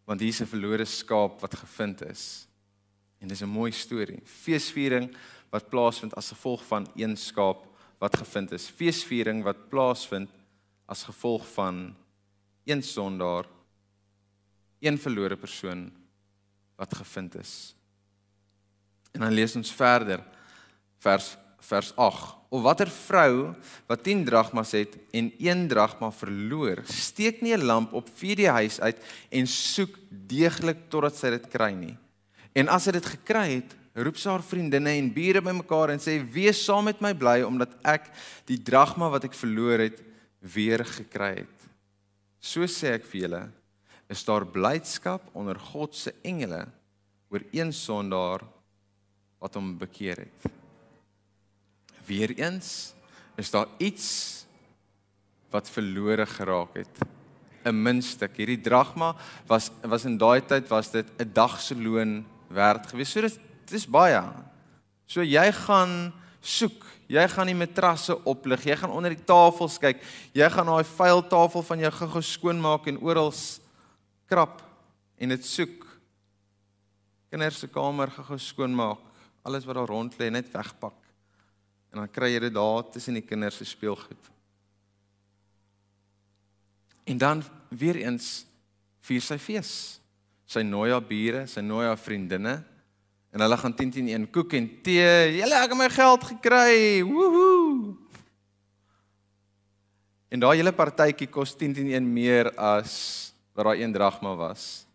want 0.08 0.22
hier 0.24 0.32
is 0.32 0.42
'n 0.42 0.48
verlore 0.48 0.86
skaap 0.86 1.42
wat 1.42 1.60
gevind 1.60 2.08
is." 2.08 2.49
En 3.20 3.28
dis 3.28 3.42
'n 3.42 3.50
mooi 3.50 3.72
storie. 3.72 4.22
Feesviering 4.24 5.16
wat 5.50 5.70
plaasvind 5.70 6.16
as 6.16 6.30
gevolg 6.30 6.66
van 6.66 6.88
een 6.96 7.18
skaap 7.18 7.66
wat 7.98 8.18
gevind 8.18 8.52
is. 8.52 8.70
Feesviering 8.70 9.44
wat 9.44 9.70
plaasvind 9.70 10.30
as 10.86 11.04
gevolg 11.04 11.48
van 11.54 11.96
een 12.66 12.84
sondaar, 12.84 13.46
een 14.80 14.98
verlore 14.98 15.38
persoon 15.38 15.92
wat 16.76 16.96
gevind 16.96 17.36
is. 17.36 17.76
En 19.12 19.22
dan 19.22 19.32
lees 19.32 19.56
ons 19.56 19.72
verder 19.72 20.24
vers 21.00 21.38
vers 21.60 21.96
8. 21.96 22.36
Of 22.50 22.62
watter 22.62 22.90
vrou 22.90 23.54
wat 23.86 24.04
10 24.04 24.24
dragmas 24.26 24.72
het 24.72 24.96
en 25.12 25.28
1 25.38 25.68
dragma 25.68 26.12
verloor, 26.12 26.82
steek 26.86 27.42
nie 27.42 27.54
'n 27.54 27.66
lamp 27.66 27.94
op 27.94 28.10
vir 28.10 28.36
die 28.36 28.50
huis 28.50 28.80
uit 28.80 28.98
en 29.30 29.48
soek 29.48 30.00
deeglik 30.10 30.90
totdat 30.90 31.16
sy 31.16 31.30
dit 31.30 31.48
kry 31.48 31.72
nie. 31.74 31.98
En 32.54 32.70
as 32.70 32.88
sy 32.88 32.92
dit 32.92 33.06
gekry 33.06 33.48
het, 33.60 33.76
roep 34.00 34.18
sy 34.18 34.32
haar 34.32 34.46
vriendinne 34.46 34.96
en 34.98 35.12
bure 35.14 35.42
bymekaar 35.44 35.94
en 35.94 36.02
sê: 36.02 36.20
"Wees 36.24 36.64
saam 36.66 36.86
met 36.86 37.02
my 37.02 37.14
bly 37.14 37.42
omdat 37.44 37.76
ek 37.84 38.10
die 38.46 38.58
dragma 38.58 39.10
wat 39.10 39.26
ek 39.26 39.34
verloor 39.34 39.80
het 39.80 40.02
weer 40.42 40.86
gekry 40.86 41.44
het." 41.44 41.58
So 42.40 42.64
sê 42.64 42.96
ek 42.96 43.06
vir 43.06 43.22
julle, 43.22 43.44
is 44.10 44.24
daar 44.26 44.46
blydskap 44.46 45.28
onder 45.34 45.60
God 45.60 45.96
se 45.96 46.14
engele 46.24 46.66
oor 47.30 47.44
een 47.52 47.74
sondaar 47.74 48.42
wat 49.40 49.54
hom 49.56 49.78
bekeer 49.78 50.26
het. 50.26 50.52
Weereens 52.08 52.94
is 53.38 53.52
daar 53.52 53.68
iets 53.78 54.46
wat 55.54 55.70
verlore 55.70 56.26
geraak 56.26 56.76
het. 56.76 56.96
'n 57.66 57.76
Muntstuk. 57.76 58.38
Hierdie 58.38 58.62
dragma 58.62 59.16
was 59.48 59.70
was 59.84 60.06
in 60.06 60.18
daai 60.18 60.42
tyd 60.42 60.68
was 60.70 60.92
dit 60.92 61.06
'n 61.20 61.32
dag 61.34 61.60
se 61.62 61.76
loon 61.76 62.26
werd 62.50 62.88
geweest. 62.90 63.14
So 63.14 63.22
dit 63.26 63.40
dis 63.70 63.86
baie. 63.90 64.22
So 65.10 65.26
jy 65.26 65.46
gaan 65.66 66.14
soek. 66.42 66.86
Jy 67.10 67.26
gaan 67.32 67.50
die 67.50 67.58
matrasse 67.58 68.14
oplig. 68.30 68.68
Jy 68.70 68.78
gaan 68.82 68.94
onder 68.94 69.14
die 69.16 69.26
tafels 69.26 69.80
kyk. 69.82 70.02
Jy 70.38 70.50
gaan 70.54 70.70
daai 70.70 70.86
vuil 70.86 71.24
tafel 71.30 71.66
van 71.66 71.86
jou 71.86 71.92
gou-gou 72.02 72.24
skoonmaak 72.26 72.90
en 72.92 73.02
oral 73.02 73.34
krap 74.30 74.62
en 75.18 75.34
dit 75.34 75.46
soek. 75.46 75.86
Kinders 77.30 77.62
se 77.62 77.70
kamer 77.70 78.14
gou-gou 78.14 78.38
skoonmaak 78.42 79.06
alles 79.42 79.66
wat 79.66 79.76
daar 79.76 79.88
rond 79.88 80.18
lê 80.20 80.30
net 80.30 80.52
wegpak. 80.52 80.98
En 81.90 82.04
dan 82.04 82.12
kry 82.12 82.34
jy 82.34 82.44
dit 82.46 82.54
daar 82.54 82.84
tussen 82.92 83.18
die 83.18 83.26
kinders 83.26 83.58
se 83.58 83.66
speelgoed. 83.66 84.30
En 87.10 87.18
dan 87.18 87.44
weer 87.70 87.98
eens 88.04 88.46
vier 89.02 89.24
sy 89.26 89.40
fees. 89.42 89.99
Sy 90.50 90.64
nooi 90.66 90.90
haar 90.90 91.06
bure, 91.06 91.46
sy 91.46 91.62
nooi 91.62 91.86
haar 91.86 92.00
vriendinne 92.00 92.58
en 93.30 93.44
hulle 93.46 93.58
gaan 93.62 93.76
10 93.78 93.92
10 94.00 94.08
1 94.16 94.28
koek 94.34 94.56
en 94.58 94.68
tee. 94.82 95.10
Julle 95.38 95.58
ek 95.62 95.74
het 95.74 95.78
my 95.78 95.90
geld 95.94 96.24
gekry. 96.32 96.78
Woohoo. 97.06 97.94
En 100.34 100.42
daai 100.42 100.58
hele 100.58 100.74
partytjie 100.74 101.30
kos 101.30 101.54
10 101.58 101.76
10 101.78 101.92
1 102.00 102.08
meer 102.14 102.50
as 102.58 102.94
wat 103.54 103.70
daai 103.70 103.84
een 103.84 103.94
dragma 103.94 104.34
was. 104.38 104.88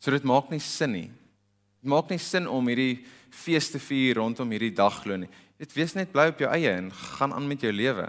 So 0.00 0.12
dit 0.12 0.24
maak 0.24 0.48
nie 0.52 0.62
sin 0.64 0.94
nie. 0.96 1.10
Dit 1.80 1.92
maak 1.92 2.08
nie 2.08 2.20
sin 2.20 2.48
om 2.48 2.72
hierdie 2.72 3.02
fees 3.30 3.68
te 3.72 3.80
vier 3.80 4.16
rondom 4.20 4.48
hierdie 4.52 4.72
dagglo 4.76 5.20
nie. 5.20 5.28
Dit 5.60 5.76
wees 5.76 5.92
net 5.96 6.12
bly 6.12 6.30
op 6.32 6.40
jou 6.40 6.48
eie 6.48 6.72
en 6.78 6.88
gaan 6.92 7.36
aan 7.36 7.48
met 7.48 7.60
jou 7.60 7.72
lewe. 7.72 8.08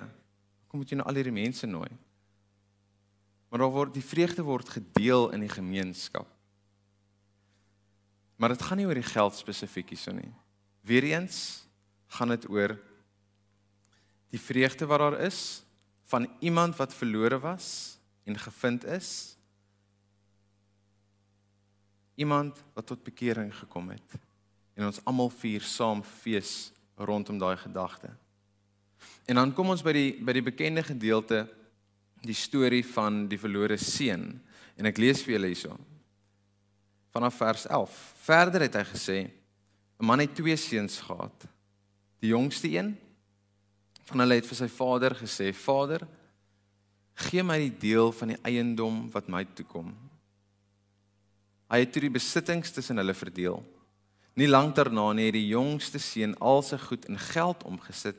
Kom 0.71 0.79
moet 0.79 0.91
jy 0.91 0.99
nou 0.99 1.07
al 1.11 1.19
hierdie 1.19 1.35
mense 1.35 1.67
nooi. 1.67 1.91
Maar 3.51 3.59
daar 3.59 3.73
word 3.73 3.93
die 3.93 4.05
vreugde 4.05 4.45
word 4.47 4.69
gedeel 4.71 5.29
in 5.35 5.43
die 5.43 5.51
gemeenskap. 5.51 6.27
Maar 8.39 8.55
dit 8.55 8.61
gaan 8.63 8.79
nie 8.79 8.87
oor 8.87 8.95
die 8.97 9.11
geld 9.11 9.35
spesifiek 9.35 9.91
hierso 9.91 10.15
nie. 10.15 10.31
Weereens 10.87 11.67
gaan 12.15 12.31
dit 12.31 12.47
oor 12.49 12.77
die 14.31 14.39
vreugde 14.39 14.87
wat 14.87 15.03
daar 15.03 15.19
is 15.27 15.61
van 16.07 16.29
iemand 16.39 16.79
wat 16.79 16.95
verlore 16.95 17.39
was 17.43 17.99
en 18.23 18.39
gevind 18.39 18.87
is. 18.87 19.35
Iemand 22.15 22.63
wat 22.73 22.87
tot 22.87 23.03
bekering 23.03 23.51
gekom 23.55 23.91
het 23.91 24.19
en 24.79 24.87
ons 24.87 25.03
almal 25.03 25.29
vier 25.29 25.61
saam 25.61 25.99
fees 26.03 26.71
rondom 26.95 27.37
daai 27.37 27.57
gedagte. 27.59 28.15
En 29.27 29.35
dan 29.35 29.51
kom 29.53 29.69
ons 29.75 29.83
by 29.83 29.91
die 29.93 30.11
by 30.23 30.39
die 30.39 30.45
bekende 30.45 30.83
gedeelte 30.87 31.43
die 32.21 32.37
storie 32.37 32.83
van 32.85 33.25
die 33.29 33.39
verlore 33.41 33.77
seun 33.81 34.35
en 34.77 34.89
ek 34.89 34.99
lees 35.01 35.23
vir 35.25 35.35
julle 35.35 35.51
hierso. 35.51 35.77
Vanaf 37.11 37.39
vers 37.41 37.65
11. 37.67 37.95
Verder 38.23 38.67
het 38.67 38.77
hy 38.77 38.85
gesê 38.93 39.17
'n 39.99 40.05
man 40.05 40.19
het 40.19 40.35
twee 40.35 40.55
seuns 40.57 40.99
gehad. 40.99 41.47
Die 42.19 42.29
jongste 42.29 42.69
een 42.69 42.97
van 44.05 44.19
hulle 44.19 44.35
het 44.35 44.45
vir 44.45 44.55
sy 44.55 44.67
vader 44.67 45.15
gesê: 45.15 45.53
"Vader, 45.53 46.07
gee 47.15 47.43
my 47.43 47.57
die 47.57 47.77
deel 47.77 48.11
van 48.11 48.27
die 48.27 48.41
eiendom 48.43 49.11
wat 49.11 49.27
my 49.27 49.45
toekom." 49.45 49.93
Hy 51.69 51.79
het 51.79 51.91
toe 51.91 52.01
die 52.01 52.09
besittings 52.09 52.71
tussen 52.71 52.97
hulle 52.97 53.13
verdeel. 53.13 53.63
Nie 54.35 54.47
lank 54.47 54.75
daarna 54.75 55.13
nie 55.13 55.25
het 55.25 55.33
die 55.33 55.47
jongste 55.47 55.99
seun 55.99 56.35
al 56.39 56.61
sy 56.61 56.77
goed 56.77 57.05
in 57.05 57.17
geld 57.17 57.63
omgesit 57.63 58.15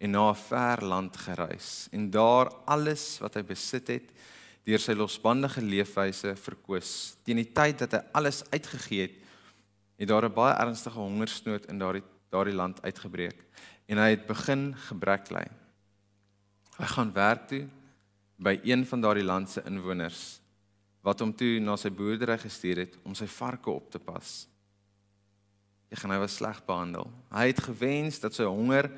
en 0.00 0.10
na 0.10 0.30
'n 0.30 0.34
ver 0.48 0.84
land 0.84 1.16
gereis 1.16 1.88
en 1.92 2.10
daar 2.10 2.48
alles 2.64 3.18
wat 3.20 3.34
hy 3.34 3.42
besit 3.42 3.88
het 3.88 4.08
deur 4.64 4.78
sy 4.78 4.92
losbandige 4.92 5.62
leefwyse 5.62 6.36
verkoos. 6.36 7.16
Teen 7.24 7.36
die 7.36 7.52
tyd 7.52 7.78
dat 7.78 7.92
hy 7.92 8.00
alles 8.12 8.44
uitgegee 8.50 9.02
het, 9.02 9.16
het 9.96 10.08
daar 10.08 10.24
'n 10.24 10.34
baie 10.34 10.54
ernstige 10.54 10.98
hongersnood 10.98 11.66
in 11.66 11.78
daardie 11.78 12.04
daardie 12.30 12.54
land 12.54 12.82
uitgebreek 12.82 13.42
en 13.90 13.98
hy 13.98 14.10
het 14.14 14.26
begin 14.26 14.70
gebrek 14.88 15.30
ly. 15.34 15.46
Hy 16.78 16.88
gaan 16.94 17.12
werk 17.12 17.48
toe 17.50 17.64
by 18.38 18.60
een 18.64 18.86
van 18.86 19.00
daardie 19.00 19.26
land 19.26 19.50
se 19.50 19.62
inwoners 19.66 20.40
wat 21.02 21.20
hom 21.20 21.32
toe 21.34 21.58
na 21.60 21.76
sy 21.80 21.90
boerdery 21.90 22.36
gestuur 22.38 22.84
het 22.84 22.96
om 23.04 23.16
sy 23.16 23.26
varke 23.26 23.70
op 23.72 23.90
te 23.90 23.98
pas. 23.98 24.46
Ek 25.90 25.98
gaan 25.98 26.12
hy 26.14 26.20
was 26.22 26.36
sleg 26.38 26.60
behandel. 26.66 27.08
Hy 27.32 27.46
het 27.50 27.62
gewens 27.64 28.20
dat 28.22 28.36
sy 28.36 28.46
honger 28.46 28.90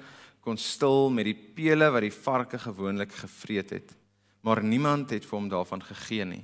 kon 0.42 0.58
stil 0.58 1.10
met 1.14 1.28
die 1.28 1.38
pele 1.56 1.86
wat 1.94 2.02
die 2.02 2.14
varke 2.14 2.58
gewoonlik 2.58 3.14
gevreet 3.14 3.70
het, 3.76 3.94
maar 4.42 4.62
niemand 4.62 5.14
het 5.14 5.26
vir 5.26 5.38
hom 5.38 5.48
daarvan 5.50 5.82
gegee 5.86 6.26
nie. 6.26 6.42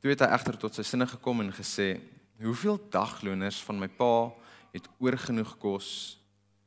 Toe 0.00 0.12
het 0.12 0.24
hy 0.24 0.28
egter 0.36 0.58
tot 0.60 0.76
sy 0.76 0.84
sinne 0.84 1.08
gekom 1.08 1.40
en 1.40 1.52
gesê: 1.56 2.00
"Hoeveel 2.40 2.78
dagloners 2.92 3.60
van 3.64 3.80
my 3.80 3.88
pa 3.88 4.30
het 4.72 4.88
oorgenoeg 5.00 5.56
kos 5.58 6.18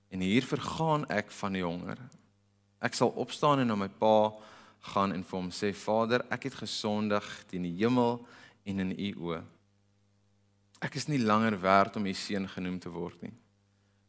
en 0.09 0.21
hier 0.21 0.45
vergaan 0.45 1.05
ek 1.09 1.31
van 1.31 1.53
die 1.53 1.63
honger. 1.63 1.97
Ek 2.81 2.93
sal 2.93 3.09
opstaan 3.09 3.59
en 3.59 3.67
na 3.67 3.75
my 3.75 3.89
pa 3.89 4.33
gaan 4.93 5.13
en 5.13 5.23
vir 5.23 5.39
hom 5.39 5.49
sê: 5.49 5.73
Vader, 5.73 6.25
ek 6.29 6.43
het 6.43 6.61
gesondig 6.65 7.25
teen 7.49 7.63
die 7.63 7.77
hemel 7.85 8.25
en 8.65 8.79
in 8.79 8.91
u 8.97 9.13
oë." 9.29 9.43
ek 10.83 10.97
is 10.99 11.07
nie 11.07 11.21
langer 11.21 11.55
werd 11.61 11.95
om 11.95 12.05
u 12.05 12.13
seun 12.13 12.47
genoem 12.49 12.79
te 12.79 12.91
word 12.91 13.21
nie. 13.23 13.33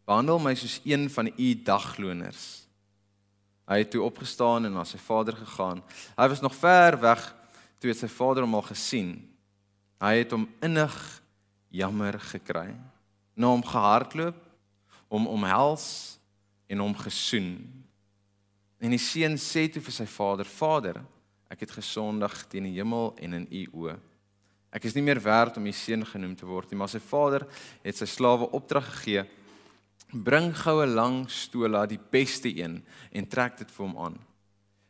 Behandel 0.04 0.38
my 0.38 0.52
soos 0.54 0.80
een 0.84 1.08
van 1.10 1.30
u 1.36 1.48
dagloners. 1.64 2.64
Hy 3.64 3.80
het 3.80 3.90
toe 3.94 4.02
opgestaan 4.04 4.68
en 4.68 4.74
na 4.76 4.84
sy 4.84 4.98
vader 5.00 5.36
gegaan. 5.36 5.80
Hy 6.16 6.26
was 6.28 6.42
nog 6.44 6.56
ver 6.56 6.98
weg 7.00 7.22
toe 7.80 7.90
het 7.90 8.00
sy 8.00 8.08
vader 8.12 8.44
hom 8.44 8.56
al 8.56 8.66
gesien. 8.68 9.16
Hy 10.00 10.18
het 10.20 10.34
hom 10.36 10.44
innig 10.64 10.96
jammer 11.72 12.18
gekry. 12.20 12.74
Na 13.34 13.50
hom 13.50 13.64
gehardloop, 13.64 14.36
hom 15.08 15.28
omhels 15.32 16.18
en 16.68 16.84
hom 16.84 16.94
gesoen. 16.96 17.56
En 18.84 18.92
die 18.92 19.00
seun 19.00 19.38
sê 19.40 19.66
toe 19.72 19.82
vir 19.82 19.96
sy 19.96 20.06
vader: 20.06 20.44
"Vader, 20.44 21.00
ek 21.48 21.64
het 21.64 21.76
gesondig 21.80 22.34
teen 22.48 22.68
die 22.68 22.76
hemel 22.76 23.14
en 23.16 23.40
in 23.40 23.46
u 23.50 23.64
oë." 23.72 23.96
Ek 24.74 24.84
is 24.84 24.94
nie 24.94 25.04
meer 25.06 25.20
werd 25.22 25.56
om 25.56 25.66
u 25.66 25.72
seun 25.72 26.04
genoem 26.06 26.34
te 26.36 26.46
word 26.46 26.70
nie, 26.70 26.78
maar 26.78 26.90
sy 26.90 26.98
vader 26.98 27.46
het 27.82 27.96
sy 27.96 28.06
slawe 28.06 28.50
opdrag 28.50 28.88
gegee: 28.90 29.24
Bring 30.14 30.52
goue 30.54 30.86
lang 30.86 31.24
stola, 31.28 31.86
die 31.90 31.98
beste 31.98 32.48
een, 32.48 32.78
en 33.10 33.26
trek 33.26 33.58
dit 33.58 33.70
vir 33.74 33.86
hom 33.86 33.98
aan. 33.98 34.18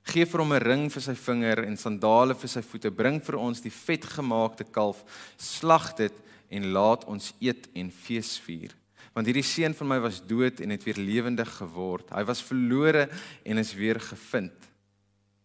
Geef 0.04 0.34
vir 0.34 0.42
hom 0.42 0.52
'n 0.52 0.62
ring 0.62 0.84
vir 0.92 1.02
sy 1.02 1.14
vinger 1.14 1.64
en 1.64 1.76
sandale 1.76 2.34
vir 2.34 2.48
sy 2.48 2.60
voete. 2.60 2.90
Bring 2.90 3.20
vir 3.20 3.36
ons 3.36 3.60
die 3.60 3.70
vetgemaakte 3.70 4.64
kalf, 4.64 5.02
slag 5.38 5.96
dit 5.96 6.12
en 6.50 6.72
laat 6.72 7.04
ons 7.04 7.32
eet 7.40 7.68
en 7.74 7.90
fees 7.90 8.38
vier. 8.38 8.70
Want 9.14 9.26
hierdie 9.26 9.46
seun 9.46 9.74
van 9.74 9.88
my 9.88 9.98
was 9.98 10.20
dood 10.20 10.60
en 10.60 10.70
het 10.70 10.84
weer 10.84 10.98
lewendig 10.98 11.48
geword. 11.48 12.10
Hy 12.10 12.24
was 12.24 12.42
verlore 12.42 13.08
en 13.44 13.58
is 13.58 13.74
weer 13.74 14.00
gevind. 14.00 14.68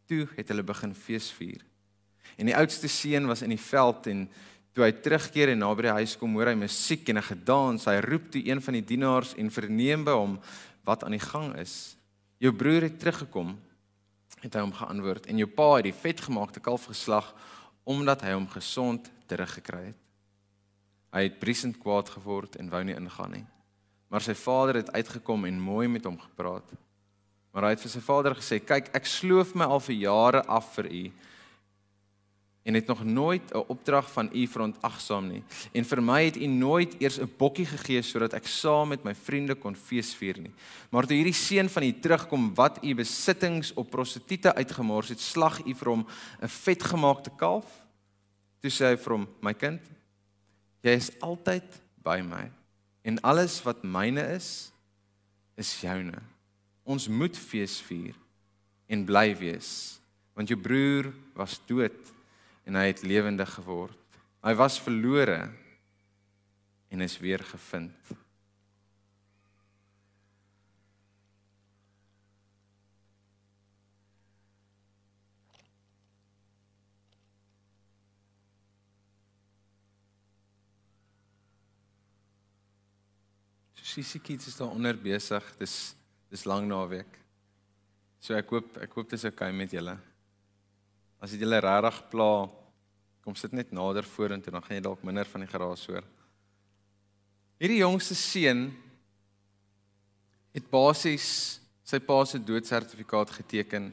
Toe 0.07 0.27
het 0.35 0.47
hulle 0.49 0.63
begin 0.63 0.95
fees 0.95 1.31
vier. 1.31 1.63
En 2.37 2.45
die 2.45 2.55
oudste 2.55 2.87
seun 2.87 3.27
was 3.27 3.41
in 3.41 3.49
die 3.49 3.61
veld 3.61 4.07
en 4.07 4.29
toe 4.79 4.87
hy 4.87 4.95
terugkeer 5.03 5.51
en 5.51 5.59
naby 5.59 5.89
die 5.89 5.95
huis 5.97 6.13
kom, 6.15 6.37
hoor 6.39 6.53
hy 6.53 6.55
musiek 6.55 7.09
en 7.11 7.17
'n 7.19 7.31
gedans. 7.35 7.83
Hy 7.85 7.99
roep 7.99 8.31
toe 8.31 8.41
een 8.47 8.61
van 8.61 8.73
die 8.73 8.85
dienaars 8.85 9.35
en 9.35 9.51
verneem 9.51 10.05
by 10.05 10.15
hom 10.15 10.39
wat 10.85 11.03
aan 11.03 11.11
die 11.11 11.19
gang 11.19 11.53
is. 11.59 11.97
Jou 12.39 12.53
broer 12.53 12.87
het 12.87 12.99
teruggekom 12.99 13.59
het 14.39 14.53
hy 14.53 14.61
hom 14.61 14.71
geantwoord 14.71 15.27
en 15.27 15.37
jou 15.37 15.47
pa 15.47 15.75
het 15.75 15.83
die 15.83 15.93
vetgemaakte 15.93 16.61
kalf 16.61 16.85
geslag 16.85 17.35
omdat 17.83 18.21
hy 18.21 18.31
hom 18.31 18.47
gesond 18.47 19.11
teruggekry 19.27 19.91
het. 19.91 19.99
Hy 21.11 21.23
het 21.23 21.39
briesend 21.39 21.77
kwaad 21.77 22.09
geword 22.09 22.55
en 22.55 22.69
wou 22.69 22.83
nie 22.83 22.95
ingaan 22.95 23.31
nie. 23.31 23.45
Maar 24.07 24.21
sy 24.21 24.33
vader 24.33 24.75
het 24.75 24.93
uitgekom 24.93 25.45
en 25.45 25.59
mooi 25.59 25.87
met 25.87 26.05
hom 26.05 26.17
gepraat. 26.17 26.71
Maar 27.51 27.63
hy 27.63 27.69
het 27.69 27.81
vir 27.81 27.91
sy 27.91 27.99
vader 27.99 28.35
gesê: 28.35 28.63
"Kyk, 28.63 28.95
ek 28.95 29.05
sloof 29.05 29.55
my 29.55 29.65
al 29.65 29.79
vir 29.79 29.95
jare 29.95 30.45
af 30.47 30.75
vir 30.75 30.85
u 30.85 31.11
en 32.63 32.73
het 32.73 32.85
nog 32.85 33.03
nooit 33.03 33.53
'n 33.53 33.63
opdrag 33.67 34.11
van 34.11 34.29
u 34.33 34.47
verontagsaam 34.47 35.27
nie. 35.27 35.43
En 35.71 35.85
vir 35.85 36.03
my 36.03 36.23
het 36.25 36.35
u 36.35 36.45
nooit 36.45 36.95
eers 36.99 37.19
'n 37.19 37.33
bokkie 37.37 37.65
gegee 37.65 38.01
sodat 38.01 38.33
ek 38.33 38.47
saam 38.47 38.87
met 38.87 39.03
my 39.03 39.15
vriende 39.15 39.55
kon 39.55 39.75
feesvier 39.75 40.39
nie. 40.39 40.53
Maar 40.89 41.05
toe 41.05 41.15
hierdie 41.15 41.33
seun 41.33 41.69
van 41.69 41.83
u 41.83 41.99
terugkom 41.99 42.53
wat 42.53 42.83
u 42.83 42.95
besittings 42.95 43.73
op 43.73 43.89
prostituie 43.89 44.53
uitgemors 44.53 45.09
het, 45.09 45.19
slag 45.19 45.65
u 45.65 45.73
vir 45.73 45.87
hom 45.87 46.07
'n 46.41 46.47
vetgemaakte 46.47 47.31
kalf. 47.37 47.85
Toe 48.59 48.71
sê 48.71 48.85
hy 48.85 48.97
vir 48.97 49.13
hom: 49.13 49.27
"My 49.41 49.53
kind, 49.53 49.81
jy 50.81 50.91
is 50.91 51.19
altyd 51.19 51.81
by 52.03 52.21
my 52.21 52.51
en 53.01 53.21
alles 53.21 53.63
wat 53.63 53.83
myne 53.83 54.35
is, 54.35 54.71
is 55.55 55.81
joune. 55.81 56.21
Ons 56.83 57.07
moet 57.07 57.37
feesvier 57.37 58.15
en 58.87 59.05
bly 59.05 59.37
wees." 59.37 59.99
Want 60.33 60.47
jou 60.47 60.59
broer 60.59 61.13
was 61.33 61.61
dood 61.65 62.18
en 62.69 62.77
hy 62.77 62.91
het 62.91 63.01
lewendig 63.01 63.49
geword. 63.57 63.97
Hy 64.45 64.53
was 64.53 64.77
verlore 64.77 65.49
en 66.93 67.01
is 67.01 67.17
weer 67.17 67.41
gevind. 67.41 68.11
Sissie 83.89 84.21
kids 84.21 84.45
is 84.47 84.55
daar 84.55 84.69
onder 84.69 84.93
besig. 84.93 85.43
Dis 85.57 85.95
dis 86.29 86.45
lang 86.45 86.67
naweek. 86.69 87.17
So 88.21 88.37
ek 88.37 88.53
hoop 88.53 88.77
ek 88.77 88.93
hoop 88.93 89.09
dit 89.09 89.17
is 89.17 89.25
oukei 89.25 89.49
okay 89.49 89.57
met 89.57 89.73
julle. 89.73 89.97
As 91.17 91.33
dit 91.33 91.41
julle 91.41 91.57
regtig 91.65 92.03
pla, 92.13 92.29
kom 93.23 93.35
sit 93.35 93.53
net 93.53 93.71
nader 93.75 94.07
vorentoe 94.07 94.53
dan 94.53 94.63
gaan 94.63 94.77
jy 94.77 94.83
dalk 94.83 95.03
minder 95.03 95.25
van 95.25 95.43
die 95.43 95.51
geraas 95.51 95.85
hoor. 95.87 96.05
Hierdie 97.59 97.81
jongste 97.81 98.15
seun 98.15 98.69
het 100.55 100.69
basies 100.71 101.59
sy 101.83 101.99
pa 101.99 102.21
se 102.25 102.39
doodsertifikaat 102.39 103.33
geteken 103.41 103.91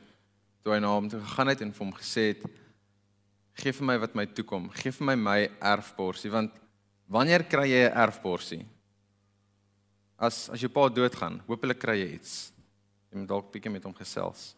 toe 0.62 0.74
hy 0.74 0.81
na 0.83 0.92
hom 0.92 1.09
toe 1.11 1.20
gegaan 1.20 1.53
het 1.53 1.64
en 1.64 1.72
vir 1.72 1.85
hom 1.85 1.94
gesê 1.96 2.31
het 2.35 2.46
gee 3.57 3.72
vir 3.72 3.87
my 3.88 3.96
wat 4.03 4.16
my 4.18 4.27
toekom, 4.37 4.68
gee 4.77 4.92
vir 4.92 5.07
my 5.11 5.16
my 5.16 5.38
erfborsie 5.72 6.33
want 6.33 6.53
wanneer 7.09 7.46
kry 7.48 7.68
jy 7.70 7.83
'n 7.88 7.96
erfborsie? 8.05 8.66
As 10.18 10.48
as 10.51 10.61
jou 10.61 10.68
pa 10.68 10.88
doodgaan, 10.88 11.40
hopelik 11.46 11.79
kry 11.79 11.96
jy 12.01 12.14
iets. 12.14 12.53
Jy 13.11 13.18
moet 13.18 13.29
dalk 13.29 13.53
bietjie 13.53 13.70
met 13.70 13.85
hom 13.85 13.94
gesels. 13.94 14.55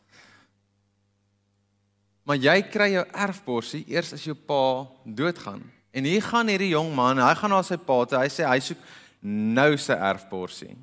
Maar 2.29 2.37
jy 2.45 2.59
kry 2.69 2.91
jou 2.93 3.05
erfborsie 3.17 3.87
eers 3.88 4.12
as 4.12 4.27
jou 4.27 4.37
pa 4.37 4.85
doodgaan. 5.05 5.62
En 5.97 6.05
hier 6.05 6.21
gaan 6.23 6.51
hierdie 6.53 6.75
jong 6.75 6.93
man, 6.95 7.23
hy 7.25 7.33
gaan 7.41 7.55
na 7.55 7.62
sy 7.64 7.79
pa 7.81 8.03
toe. 8.05 8.21
Hy 8.21 8.29
sê 8.33 8.45
hy 8.45 8.59
soek 8.61 8.83
nou 9.25 9.71
sy 9.81 9.97
erfborsie. 9.97 10.75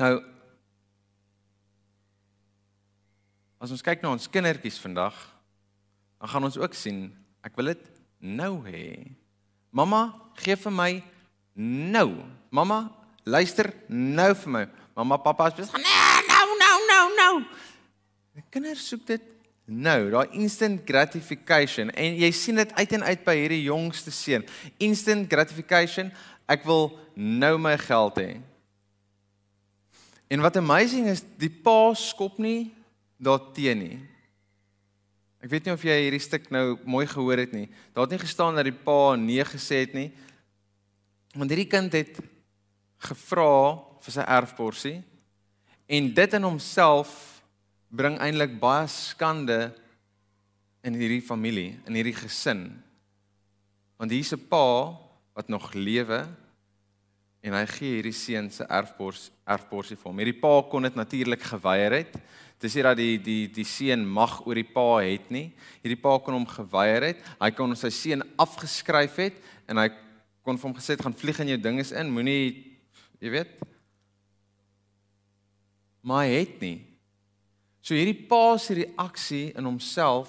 Nou 0.00 0.16
As 3.58 3.72
ons 3.74 3.82
kyk 3.82 4.04
na 4.04 4.12
ons 4.14 4.28
kindertjies 4.30 4.76
vandag, 4.78 5.16
dan 6.22 6.30
gaan 6.30 6.46
ons 6.46 6.58
ook 6.60 6.76
sien, 6.78 7.08
ek 7.42 7.56
wil 7.58 7.72
dit 7.72 7.88
nou 8.22 8.52
hê. 8.68 9.02
Mamma, 9.74 10.12
gee 10.38 10.54
vir 10.54 10.74
my 10.74 10.92
nou. 11.90 12.20
Mamma, 12.54 12.84
luister 13.26 13.72
nou 13.90 14.28
vir 14.44 14.52
my. 14.54 14.62
Mamma, 14.94 15.18
pappa, 15.24 15.50
sê 15.50 15.66
nee, 15.74 16.22
nou, 16.30 16.46
nou, 16.62 16.76
nou, 16.86 17.02
nou. 17.18 17.34
Die 18.38 18.44
kinders 18.54 18.84
soek 18.86 19.02
dit 19.08 19.24
nou, 19.66 20.10
daai 20.12 20.36
instant 20.38 20.84
gratification 20.86 21.90
en 21.90 22.18
jy 22.22 22.28
sien 22.32 22.60
dit 22.60 22.74
uit 22.76 22.92
en 22.94 23.04
uit 23.08 23.24
by 23.26 23.34
hierdie 23.34 23.64
jongste 23.66 24.12
seun. 24.14 24.44
Instant 24.78 25.26
gratification, 25.30 26.12
ek 26.48 26.62
wil 26.68 26.92
nou 27.18 27.56
my 27.60 27.74
geld 27.82 28.20
hê. 28.22 28.28
En 30.30 30.44
wat 30.44 30.60
amazing 30.60 31.08
is, 31.10 31.24
die 31.40 31.50
pa 31.50 31.90
skop 31.98 32.38
nie 32.38 32.70
daarteen 33.18 33.82
nie. 33.82 33.98
Ek 35.42 35.50
weet 35.50 35.66
nie 35.66 35.74
of 35.74 35.86
jy 35.86 35.96
hierdie 36.04 36.22
stuk 36.22 36.46
nou 36.54 36.76
mooi 36.86 37.06
gehoor 37.10 37.42
het 37.42 37.54
nie. 37.56 37.66
Daar 37.90 38.06
het 38.06 38.14
nie 38.14 38.22
gestaan 38.22 38.58
dat 38.58 38.68
die 38.68 38.74
pa 38.74 39.16
nee 39.18 39.42
gesê 39.46 39.82
het 39.82 39.96
nie. 39.98 40.12
Want 41.34 41.50
hierdie 41.50 41.70
kind 41.70 41.94
het 41.94 42.22
gevra 43.08 43.78
vir 44.04 44.14
sy 44.14 44.22
erfporsie 44.22 45.00
en 45.90 46.08
dit 46.14 46.38
in 46.38 46.46
homself 46.46 47.37
bring 47.88 48.18
eintlik 48.20 48.58
baie 48.60 48.86
skande 48.92 49.70
in 50.84 50.96
hierdie 50.96 51.24
familie, 51.24 51.76
in 51.88 51.96
hierdie 51.96 52.16
gesin. 52.16 52.68
Want 53.98 54.12
hier's 54.12 54.32
'n 54.32 54.48
pa 54.48 54.94
wat 55.34 55.48
nog 55.48 55.72
lewe 55.74 56.28
en 57.42 57.52
hy 57.52 57.66
gee 57.66 57.94
hierdie 57.98 58.12
seun 58.12 58.50
se 58.50 58.64
erfpors 58.64 59.30
erfporsie 59.46 59.96
vir 59.96 60.10
hom. 60.10 60.18
Hierdie 60.18 60.40
pa 60.40 60.62
kon 60.62 60.82
dit 60.82 60.94
natuurlik 60.94 61.42
geweier 61.42 61.92
het. 61.92 62.18
Dis 62.60 62.74
nie 62.74 62.82
dat 62.82 62.96
die 62.96 63.18
die 63.18 63.46
die 63.46 63.64
seun 63.64 64.04
mag 64.06 64.46
oor 64.46 64.54
die 64.54 64.66
pa 64.66 64.98
het 64.98 65.30
nie. 65.30 65.52
Hierdie 65.82 66.00
pa 66.00 66.18
kon 66.18 66.34
hom 66.34 66.46
geweier 66.46 67.02
het. 67.02 67.22
Hy 67.40 67.50
kon 67.50 67.76
sy 67.76 67.90
seun 67.90 68.22
afgeskryf 68.36 69.16
het 69.16 69.38
en 69.68 69.78
hy 69.78 69.88
kon 70.42 70.58
vir 70.58 70.68
hom 70.68 70.76
gesê 70.76 70.96
het 70.96 71.02
gaan 71.02 71.14
vlieg 71.14 71.38
in 71.40 71.48
jou 71.48 71.58
dinges 71.60 71.92
in, 71.92 72.10
moenie 72.10 72.76
jy 73.20 73.30
weet. 73.30 73.54
Maar 76.02 76.24
hy 76.24 76.30
het 76.40 76.60
nie. 76.60 76.87
So 77.88 77.96
hierdie 77.96 78.26
pa 78.28 78.58
se 78.60 78.74
reaksie 78.76 79.46
in 79.56 79.64
homself 79.64 80.28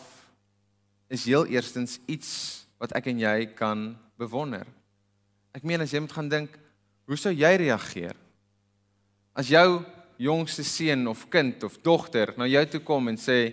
is 1.12 1.26
heel 1.28 1.44
eerstens 1.52 1.98
iets 2.08 2.30
wat 2.80 2.94
ek 2.96 3.10
en 3.12 3.20
jy 3.20 3.50
kan 3.52 3.82
bewonder. 4.16 4.64
Ek 5.52 5.66
meen 5.68 5.84
as 5.84 5.92
jy 5.92 6.00
moet 6.00 6.16
gaan 6.16 6.30
dink, 6.32 6.54
hoe 7.04 7.18
sou 7.20 7.34
jy 7.36 7.50
reageer? 7.60 8.16
As 9.36 9.52
jou 9.52 9.82
jongste 10.24 10.64
seun 10.64 11.04
of 11.12 11.26
kind 11.34 11.68
of 11.68 11.76
dogter 11.84 12.32
na 12.40 12.48
jou 12.48 12.64
toe 12.72 12.82
kom 12.94 13.12
en 13.12 13.20
sê: 13.20 13.52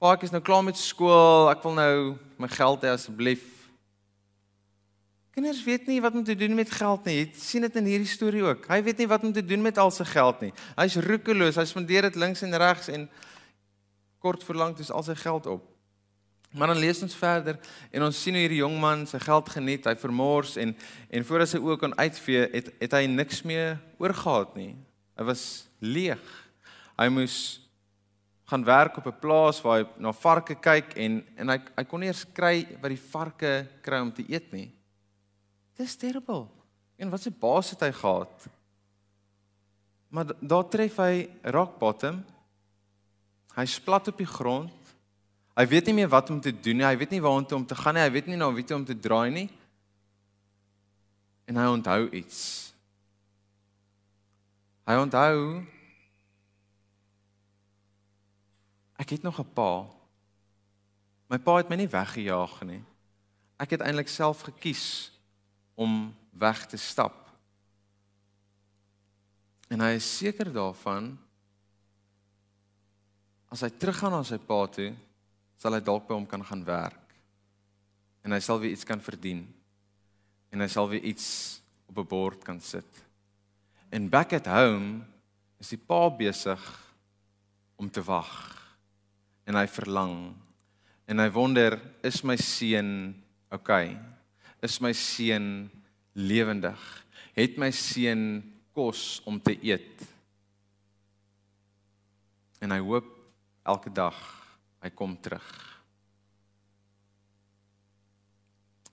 "Pa, 0.00 0.14
ek 0.14 0.24
is 0.24 0.32
nou 0.32 0.40
klaar 0.40 0.64
met 0.64 0.80
skool, 0.80 1.50
ek 1.52 1.60
wil 1.68 1.76
nou 1.76 2.18
my 2.38 2.48
geld 2.48 2.80
hê 2.80 2.96
asseblief." 2.96 3.53
Kinders 5.34 5.64
weet 5.66 5.88
nie 5.90 5.98
wat 5.98 6.14
om 6.14 6.22
te 6.22 6.36
doen 6.38 6.54
met 6.54 6.70
geld 6.70 7.08
nie. 7.08 7.14
Jy 7.18 7.30
sien 7.42 7.64
dit 7.66 7.76
in 7.80 7.88
hierdie 7.90 8.06
storie 8.06 8.42
ook. 8.44 8.68
Hy 8.70 8.76
weet 8.86 9.00
nie 9.02 9.08
wat 9.10 9.24
om 9.26 9.32
te 9.34 9.42
doen 9.42 9.62
met 9.64 9.78
al 9.82 9.90
sy 9.90 10.04
geld 10.06 10.44
nie. 10.46 10.52
Hy's 10.76 10.94
roekeloos. 11.02 11.56
Hy 11.58 11.64
spandeer 11.66 12.06
dit 12.06 12.18
links 12.22 12.44
en 12.46 12.54
regs 12.62 12.86
en 12.94 13.08
kort 14.22 14.46
verlang 14.46 14.76
dis 14.78 14.92
al 14.94 15.02
sy 15.02 15.16
geld 15.18 15.48
op. 15.50 15.64
Maar 16.54 16.70
dan 16.70 16.78
lees 16.78 17.02
ons 17.02 17.16
verder 17.18 17.58
en 17.90 18.04
ons 18.06 18.20
sien 18.22 18.36
hoe 18.36 18.44
hierdie 18.44 18.60
jong 18.60 18.76
man 18.78 19.02
sy 19.10 19.18
geld 19.24 19.50
geniet. 19.56 19.88
Hy 19.90 19.96
vermors 19.98 20.54
en 20.62 20.76
en 21.10 21.26
voor 21.26 21.42
hy 21.42 21.48
sy 21.50 21.60
oë 21.64 21.76
kon 21.82 21.98
uitvee, 21.98 22.46
het 22.54 22.70
het 22.78 22.94
hy 22.94 23.02
niks 23.10 23.42
meer 23.42 23.74
oorgehad 23.98 24.54
nie. 24.54 24.76
Hy 25.18 25.26
was 25.32 25.44
leeg. 25.82 26.22
Hy 26.94 27.08
moes 27.10 27.40
gaan 28.46 28.62
werk 28.62 29.02
op 29.02 29.10
'n 29.10 29.18
plaas 29.18 29.58
waar 29.66 29.82
hy 29.82 29.90
na 29.98 30.12
varke 30.12 30.54
kyk 30.54 30.94
en 30.94 31.24
en 31.36 31.48
hy 31.48 31.58
hy 31.74 31.84
kon 31.90 32.00
nie 32.00 32.14
eens 32.14 32.24
kry 32.32 32.66
wat 32.78 32.90
die 32.94 33.04
varke 33.10 33.66
kry 33.82 33.98
om 33.98 34.14
te 34.14 34.22
eet 34.30 34.52
nie. 34.52 34.70
Dis 35.74 35.96
terrible. 35.96 36.46
En 36.96 37.10
wat 37.10 37.22
se 37.22 37.30
baas 37.30 37.70
het 37.74 37.80
hy 37.80 37.90
gehad? 37.92 38.46
Maar 40.14 40.30
daar 40.38 40.68
tref 40.70 40.96
hy 41.02 41.26
rock 41.42 41.78
bottom. 41.78 42.20
Hy 43.54 43.66
splat 43.66 44.08
op 44.08 44.18
die 44.18 44.30
grond. 44.30 44.94
Hy 45.54 45.66
weet 45.70 45.90
nie 45.90 45.96
meer 45.98 46.10
wat 46.10 46.30
om 46.30 46.40
te 46.42 46.54
doen 46.54 46.78
nie. 46.78 46.86
Hy 46.86 46.96
weet 46.98 47.14
nie 47.14 47.22
waartoe 47.22 47.58
om 47.58 47.66
te 47.66 47.78
gaan 47.78 47.98
nie. 47.98 48.02
Hy 48.06 48.12
weet 48.14 48.30
nie 48.30 48.38
na 48.38 48.50
wie 48.54 48.66
toe 48.66 48.78
om 48.78 48.86
te 48.86 48.98
draai 48.98 49.30
nie. 49.34 49.48
En 51.50 51.58
hy 51.58 51.66
onthou 51.74 52.08
iets. 52.10 52.40
Hy 54.86 54.98
onthou 55.00 55.64
Ek 58.94 59.10
het 59.10 59.22
nog 59.22 59.38
'n 59.38 59.52
pa. 59.52 59.84
My 61.28 61.38
pa 61.38 61.56
het 61.56 61.68
my 61.68 61.76
nie 61.76 61.88
weggejaag 61.88 62.62
nie. 62.62 62.82
Ek 63.58 63.70
het 63.70 63.80
eintlik 63.80 64.08
self 64.08 64.40
gekies 64.40 65.13
om 65.74 66.14
weg 66.30 66.66
te 66.66 66.78
stap. 66.80 67.16
En 69.70 69.80
hy 69.80 69.94
is 69.98 70.08
seker 70.18 70.52
daarvan 70.52 71.12
as 73.54 73.62
hy 73.62 73.70
teruggaan 73.70 74.16
na 74.16 74.22
sy 74.26 74.38
pa 74.42 74.64
toe, 74.66 74.90
sal 75.58 75.76
hy 75.76 75.82
dalk 75.84 76.08
by 76.08 76.16
hom 76.16 76.26
kan 76.26 76.42
gaan 76.42 76.64
werk. 76.66 77.14
En 78.26 78.34
hy 78.34 78.40
sal 78.42 78.58
weer 78.58 78.74
iets 78.74 78.86
kan 78.88 79.02
verdien. 79.02 79.44
En 80.50 80.62
hy 80.64 80.68
sal 80.70 80.88
weer 80.90 81.04
iets 81.06 81.60
op 81.86 81.98
'n 81.98 82.08
bord 82.08 82.44
kan 82.44 82.60
sit. 82.60 82.90
En 83.90 84.10
back 84.10 84.32
at 84.32 84.46
home 84.46 85.04
is 85.60 85.68
die 85.68 85.78
pa 85.78 86.10
besig 86.10 86.62
om 87.76 87.90
te 87.90 88.02
wag 88.02 88.32
en 89.44 89.56
hy 89.58 89.66
verlang 89.66 90.34
en 91.06 91.20
hy 91.20 91.28
wonder 91.32 91.76
is 92.02 92.22
my 92.24 92.36
seun 92.40 93.14
okay 93.52 93.96
is 94.64 94.80
my 94.80 94.92
seun 94.96 95.68
lewendig. 96.16 96.80
Het 97.36 97.58
my 97.60 97.70
seun 97.74 98.42
kos 98.74 99.20
om 99.28 99.38
te 99.42 99.54
eet. 99.62 100.02
En 102.64 102.72
hy 102.72 102.80
hoop 102.82 103.10
elke 103.64 103.92
dag 103.92 104.18
hy 104.84 104.90
kom 104.92 105.14
terug. 105.20 105.46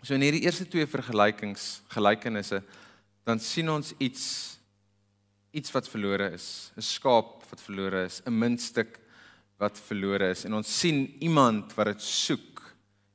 So 0.01 0.15
in 0.15 0.23
hierdie 0.25 0.43
eerste 0.47 0.65
twee 0.65 0.87
vergelykings 0.89 1.81
gelykenisse 1.93 2.61
dan 3.27 3.39
sien 3.39 3.69
ons 3.69 3.93
iets 4.01 4.25
iets 5.51 5.73
wat 5.75 5.89
verlore 5.91 6.31
is. 6.31 6.71
'n 6.77 6.81
skaap 6.81 7.43
wat 7.51 7.61
verlore 7.61 8.05
is 8.07 8.21
'n 8.25 8.33
muntstuk 8.33 8.99
wat 9.59 9.77
verlore 9.77 10.31
is. 10.31 10.45
En 10.45 10.53
ons 10.53 10.79
sien 10.79 11.05
iemand 11.19 11.73
wat 11.75 11.85
dit 11.85 12.01
soek. 12.01 12.63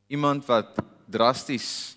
Iemand 0.08 0.46
wat 0.46 0.76
drasties 1.10 1.96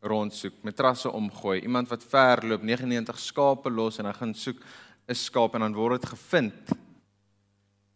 rondsoek, 0.00 0.62
matrasse 0.64 1.10
omgooi, 1.12 1.60
iemand 1.60 1.88
wat 1.88 2.04
ver 2.04 2.46
loop, 2.46 2.62
99 2.62 3.18
skape 3.20 3.70
los 3.70 3.98
en 4.00 4.08
hy 4.08 4.12
gaan 4.16 4.34
soek 4.34 4.62
'n 5.08 5.14
skaap 5.14 5.54
en 5.54 5.60
dan 5.60 5.74
word 5.74 6.00
dit 6.00 6.10
gevind. 6.10 6.70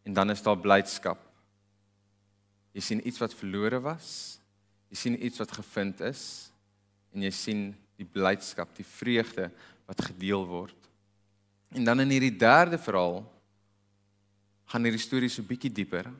En 0.04 0.12
dan 0.12 0.30
is 0.30 0.42
daar 0.42 0.58
blydskap. 0.58 1.18
Jy 2.74 2.80
sien 2.80 3.06
iets 3.06 3.18
wat 3.18 3.34
verlore 3.34 3.80
was. 3.80 4.40
Jy 4.90 4.96
sien 4.96 5.24
iets 5.24 5.38
wat 5.38 5.52
gevind 5.52 6.00
is 6.00 6.50
en 7.14 7.22
jy 7.22 7.30
sien 7.30 7.74
die 7.96 8.06
blydskap, 8.06 8.74
die 8.74 8.86
vreugde 8.86 9.50
wat 9.86 10.00
gedeel 10.02 10.46
word. 10.46 10.76
En 11.74 11.84
dan 11.84 12.00
in 12.00 12.10
hierdie 12.10 12.36
derde 12.36 12.78
verhaal 12.78 13.22
gaan 14.70 14.86
hierdie 14.86 15.02
storie 15.02 15.30
so 15.30 15.42
bietjie 15.46 15.72
dieper. 15.72 16.10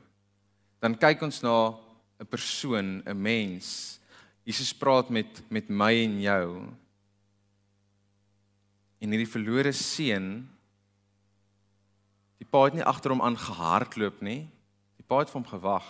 Dan 0.79 0.95
kyk 0.95 1.21
ons 1.21 1.41
na 1.43 1.75
'n 2.19 2.25
persoon, 2.25 3.03
'n 3.05 3.21
mens. 3.21 3.99
Jesus 4.45 4.73
praat 4.77 5.09
met 5.09 5.41
met 5.49 5.69
my 5.69 5.91
en 6.03 6.19
jou. 6.21 6.49
En 9.01 9.13
hierdie 9.13 9.29
verlore 9.29 9.73
seun 9.75 10.45
die 12.39 12.47
pa 12.49 12.65
het 12.67 12.77
nie 12.77 12.85
agter 12.85 13.13
hom 13.13 13.23
aangehardloop 13.25 14.21
nie. 14.25 14.43
Die 14.99 15.07
pa 15.07 15.23
het 15.23 15.31
vir 15.31 15.39
hom 15.41 15.49
gewag. 15.49 15.89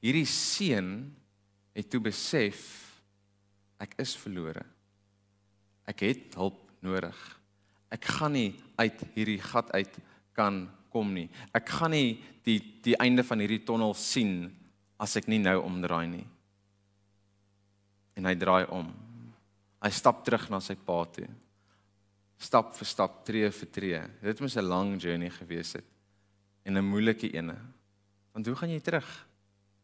Hierdie 0.00 0.28
seun 0.28 1.12
het 1.76 1.90
toe 1.92 2.00
besef 2.02 2.62
ek 3.82 3.96
is 4.00 4.14
verlore. 4.16 4.64
Ek 5.88 6.04
het 6.06 6.36
hulp 6.38 6.60
nodig. 6.84 7.18
Ek 7.92 8.06
gaan 8.16 8.32
nie 8.38 8.54
uit 8.80 9.04
hierdie 9.16 9.40
gat 9.42 9.72
uit 9.76 9.98
kan 10.36 10.64
kom 10.92 11.12
nie. 11.12 11.28
Ek 11.52 11.68
gaan 11.68 11.92
nie 11.92 12.22
die 12.46 12.60
die 12.84 12.96
einde 13.00 13.24
van 13.26 13.42
hierdie 13.42 13.64
tonnel 13.66 13.92
sien 13.98 14.48
as 15.00 15.16
ek 15.20 15.28
nie 15.28 15.40
nou 15.42 15.58
omdraai 15.64 16.06
nie. 16.08 16.26
En 18.16 18.24
hy 18.24 18.34
draai 18.36 18.66
om. 18.70 18.88
Hy 19.82 19.90
stap 19.90 20.24
terug 20.24 20.48
na 20.50 20.60
sy 20.60 20.74
pa 20.74 21.04
toe. 21.04 21.28
Stap 22.42 22.74
vir 22.74 22.86
stap, 22.86 23.24
tree 23.24 23.50
vir 23.50 23.70
tree. 23.70 24.00
Dit 24.22 24.40
moes 24.40 24.56
'n 24.56 24.68
lang 24.68 25.00
journey 25.00 25.30
gewees 25.30 25.72
het 25.72 25.84
en 26.64 26.78
'n 26.78 26.84
moeilike 26.84 27.32
ene. 27.34 27.56
Want 28.32 28.46
hoe 28.46 28.56
gaan 28.56 28.70
jy 28.70 28.80
terug? 28.80 29.26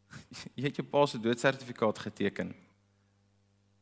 Jy 0.57 0.65
het 0.65 0.77
jou 0.77 0.87
pa 0.87 1.07
se 1.07 1.19
doodsertifikaat 1.19 1.99
geteken. 1.99 2.55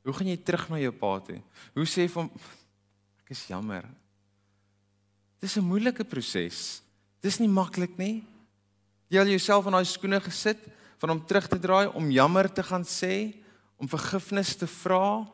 Hoe 0.03 0.13
gaan 0.13 0.27
jy 0.27 0.37
terug 0.37 0.69
na 0.69 0.79
jou 0.79 0.93
pa 0.93 1.21
toe? 1.21 1.41
Hoe 1.75 1.87
sê 1.87 2.09
vir 2.09 2.23
hom 2.23 2.31
ek 3.23 3.31
is 3.31 3.47
jammer. 3.47 3.83
Dis 5.41 5.57
'n 5.57 5.67
moeilike 5.67 6.05
proses. 6.05 6.83
Dis 7.21 7.39
nie 7.39 7.49
maklik 7.49 7.99
nie. 7.99 8.25
Jy 9.11 9.19
al 9.19 9.27
jouself 9.27 9.67
in 9.67 9.73
daai 9.73 9.85
skoene 9.85 10.21
gesit 10.21 10.59
van 10.99 11.11
om 11.11 11.27
terug 11.27 11.49
te 11.49 11.59
draai, 11.59 11.87
om 11.95 12.11
jammer 12.11 12.53
te 12.53 12.63
gaan 12.63 12.85
sê, 12.85 13.35
om 13.77 13.89
vergifnis 13.89 14.55
te 14.57 14.69
vra. 14.71 15.25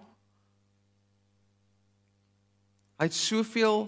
Hy 2.98 3.08
het 3.08 3.16
soveel 3.16 3.86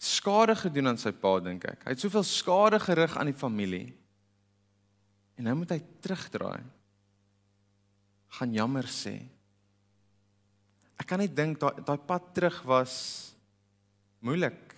skade 0.00 0.56
gedoen 0.56 0.92
aan 0.92 1.00
sy 1.00 1.12
pa 1.12 1.36
dink 1.44 1.66
ek. 1.68 1.84
Hy 1.84 1.94
het 1.94 2.02
soveel 2.02 2.26
skade 2.26 2.80
gerig 2.82 3.16
aan 3.18 3.30
die 3.30 3.36
familie. 3.36 3.88
En 5.36 5.48
nou 5.48 5.60
moet 5.62 5.76
hy 5.76 5.80
terugdraai. 6.04 6.62
gaan 8.30 8.52
jammer 8.54 8.86
sê. 8.86 9.16
Ek 10.94 11.08
kan 11.10 11.18
net 11.18 11.32
dink 11.34 11.58
daai 11.58 11.82
daai 11.82 11.98
pad 11.98 12.28
terug 12.30 12.60
was 12.62 12.94
moeilik 14.22 14.70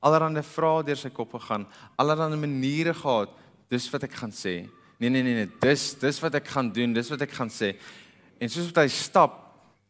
allerlei 0.00 0.42
vrae 0.44 0.84
deur 0.84 0.98
sy 0.98 1.10
kop 1.12 1.34
gegaan, 1.36 1.66
allerlei 2.00 2.38
maniere 2.40 2.94
gehad. 2.96 3.32
Dis 3.70 3.88
wat 3.92 4.06
ek 4.08 4.16
gaan 4.16 4.32
sê. 4.34 4.64
Nee 5.00 5.08
nee 5.08 5.22
nee 5.24 5.34
nee, 5.34 5.48
dis 5.62 5.94
dis 5.96 6.18
wat 6.20 6.34
ek 6.36 6.50
gaan 6.52 6.68
doen, 6.76 6.92
dis 6.92 7.08
wat 7.08 7.22
ek 7.24 7.32
gaan 7.32 7.48
sê. 7.48 7.72
En 8.36 8.50
soos 8.52 8.66
wat 8.68 8.82
hy 8.82 8.90
stap 8.92 9.38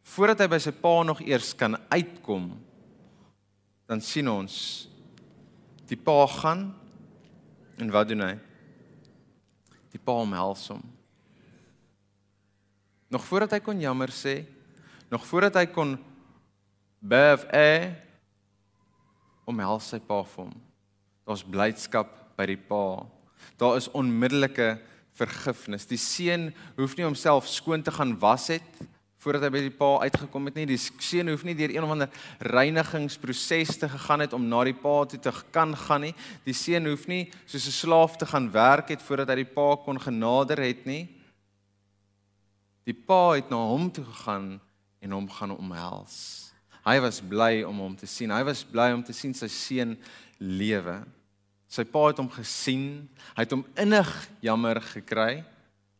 voordat 0.07 0.43
hy 0.43 0.47
by 0.53 0.59
sy 0.63 0.71
pa 0.71 0.91
nog 1.03 1.19
eers 1.23 1.51
kan 1.55 1.75
uitkom, 1.91 2.45
dan 3.91 3.99
sien 4.01 4.29
ons 4.31 4.55
die 5.91 5.99
pa 5.99 6.23
gaan 6.31 6.69
en 7.75 7.91
wat 7.91 8.07
doen 8.07 8.23
hy? 8.23 8.35
Die 9.91 9.99
pa 9.99 10.15
omhels 10.23 10.63
hom. 10.71 10.83
Nog 13.11 13.25
voordat 13.27 13.57
hy 13.57 13.59
kon 13.65 13.83
jammer 13.83 14.13
sê, 14.15 14.37
nog 15.11 15.25
voordat 15.27 15.59
hy 15.59 15.65
kon 15.75 15.97
bev 17.03 17.43
eh 17.51 17.89
omhels 19.51 19.89
sy 19.91 19.99
pa 19.99 20.21
vir 20.23 20.45
hom. 20.45 20.55
Daar's 21.27 21.43
blydskap 21.43 22.15
by 22.39 22.47
die 22.47 22.61
pa. 22.69 23.03
Daar 23.59 23.75
is 23.75 23.91
onmiddellike 23.91 24.69
vergifnis. 25.21 25.87
Die 25.89 25.99
seun 26.01 26.49
hoef 26.77 26.97
nie 26.97 27.05
homself 27.05 27.49
skoon 27.49 27.85
te 27.85 27.93
gaan 27.93 28.17
was 28.19 28.49
het 28.53 28.81
voordat 29.21 29.43
hy 29.45 29.49
by 29.53 29.59
die 29.67 29.73
pa 29.77 29.89
uitgekom 30.01 30.47
het 30.49 30.55
nie. 30.57 30.65
Die 30.71 30.79
seun 30.81 31.29
hoef 31.29 31.43
nie 31.45 31.53
deur 31.57 31.69
een 31.69 31.85
of 31.85 31.93
ander 31.93 32.09
reinigingsproses 32.49 33.75
te 33.77 33.89
gegaan 33.91 34.23
het 34.25 34.33
om 34.33 34.47
na 34.49 34.63
die 34.65 34.73
pa 34.73 34.95
toe 35.05 35.19
te 35.21 35.33
kan 35.53 35.75
gaan 35.77 36.07
nie. 36.07 36.15
Die 36.47 36.57
seun 36.57 36.89
hoef 36.89 37.05
nie 37.11 37.27
soos 37.45 37.67
'n 37.69 37.77
slaaf 37.77 38.17
te 38.17 38.25
gaan 38.25 38.49
werk 38.51 38.89
het 38.89 39.01
voordat 39.01 39.29
hy 39.29 39.43
die 39.43 39.53
pa 39.53 39.75
kon 39.75 40.01
genader 40.01 40.57
het 40.57 40.85
nie. 40.85 41.07
Die 42.85 42.97
pa 42.97 43.37
het 43.37 43.49
na 43.49 43.57
hom 43.57 43.91
toe 43.91 44.05
gegaan 44.05 44.59
en 45.01 45.11
hom 45.11 45.29
gaan 45.29 45.57
omhels. 45.57 46.51
Hy 46.83 46.99
was 46.99 47.21
bly 47.21 47.61
om 47.63 47.77
hom 47.77 47.95
te 47.95 48.07
sien. 48.07 48.31
Hy 48.31 48.43
was 48.43 48.63
bly 48.63 48.91
om 48.91 49.03
te 49.03 49.13
sien 49.13 49.33
sy 49.33 49.47
seun 49.47 49.97
lewe. 50.39 51.05
Sy 51.71 51.85
pa 51.87 52.09
het 52.09 52.19
hom 52.19 52.29
gesien. 52.31 53.07
Hy 53.35 53.45
het 53.45 53.53
hom 53.55 53.63
innig 53.79 54.09
jammer 54.43 54.81
gekry. 54.83 55.41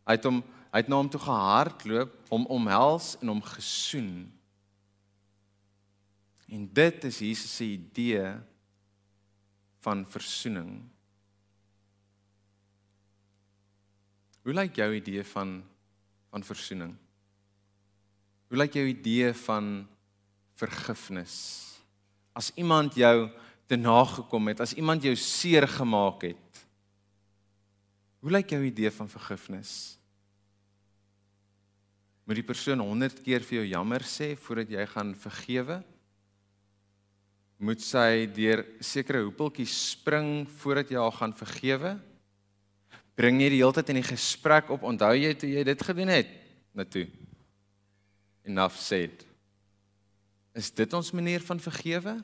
Hy 0.08 0.18
het 0.18 0.28
hom 0.28 0.42
hy 0.72 0.80
het 0.80 0.88
na 0.88 1.02
hom 1.02 1.10
toe 1.12 1.20
gehardloop, 1.20 2.14
hom 2.32 2.46
omhels 2.48 3.18
en 3.20 3.28
hom 3.28 3.42
gesoen. 3.44 4.12
En 6.48 6.62
dit 6.72 7.08
is 7.10 7.18
Jesus 7.20 7.56
se 7.58 7.68
idee 7.74 8.30
van 9.84 10.06
versoening. 10.08 10.78
Hoe 14.48 14.56
lyk 14.56 14.80
jou 14.80 14.88
idee 14.96 15.26
van 15.34 15.58
van 16.32 16.48
versoening? 16.48 16.96
Hoe 18.48 18.60
lyk 18.64 18.80
jou 18.80 18.86
idee 18.88 19.34
van 19.44 19.84
vergifnis. 20.62 21.36
As 22.38 22.52
iemand 22.56 22.96
jou 22.96 23.30
te 23.72 23.80
nagekom 23.80 24.52
het, 24.52 24.60
as 24.64 24.76
iemand 24.76 25.06
jou 25.06 25.14
seer 25.16 25.68
gemaak 25.70 26.28
het. 26.28 26.62
Hoe 28.22 28.34
lyk 28.36 28.52
jou 28.54 28.60
idee 28.68 28.92
van 28.94 29.10
vergifnis? 29.10 29.72
Moet 32.28 32.42
die 32.42 32.46
persoon 32.46 32.84
100 32.84 33.24
keer 33.26 33.44
vir 33.48 33.62
jou 33.62 33.70
jammer 33.72 34.04
sê 34.08 34.34
voordat 34.40 34.76
jy 34.76 34.84
gaan 34.92 35.16
vergewe? 35.18 35.80
Moet 37.62 37.84
sy 37.86 38.28
deur 38.34 38.64
sekere 38.84 39.24
hoepeltjies 39.26 39.74
spring 39.94 40.46
voordat 40.62 40.92
jy 40.92 41.00
haar 41.02 41.18
gaan 41.18 41.34
vergewe? 41.38 41.96
Bring 43.18 43.42
jy 43.42 43.50
die 43.54 43.62
hele 43.62 43.76
tyd 43.76 43.92
in 43.94 44.02
die 44.02 44.08
gesprek 44.08 44.70
op, 44.74 44.86
onthou 44.88 45.12
jy 45.18 45.34
toe 45.38 45.50
jy 45.50 45.66
dit 45.68 45.84
gedoen 45.88 46.14
het? 46.14 46.30
Natoe. 46.78 47.08
Enough 48.48 48.80
said. 48.82 49.26
Is 50.58 50.72
dit 50.76 50.94
ons 50.98 51.12
manier 51.16 51.44
van 51.46 51.62
vergewe? 51.62 52.18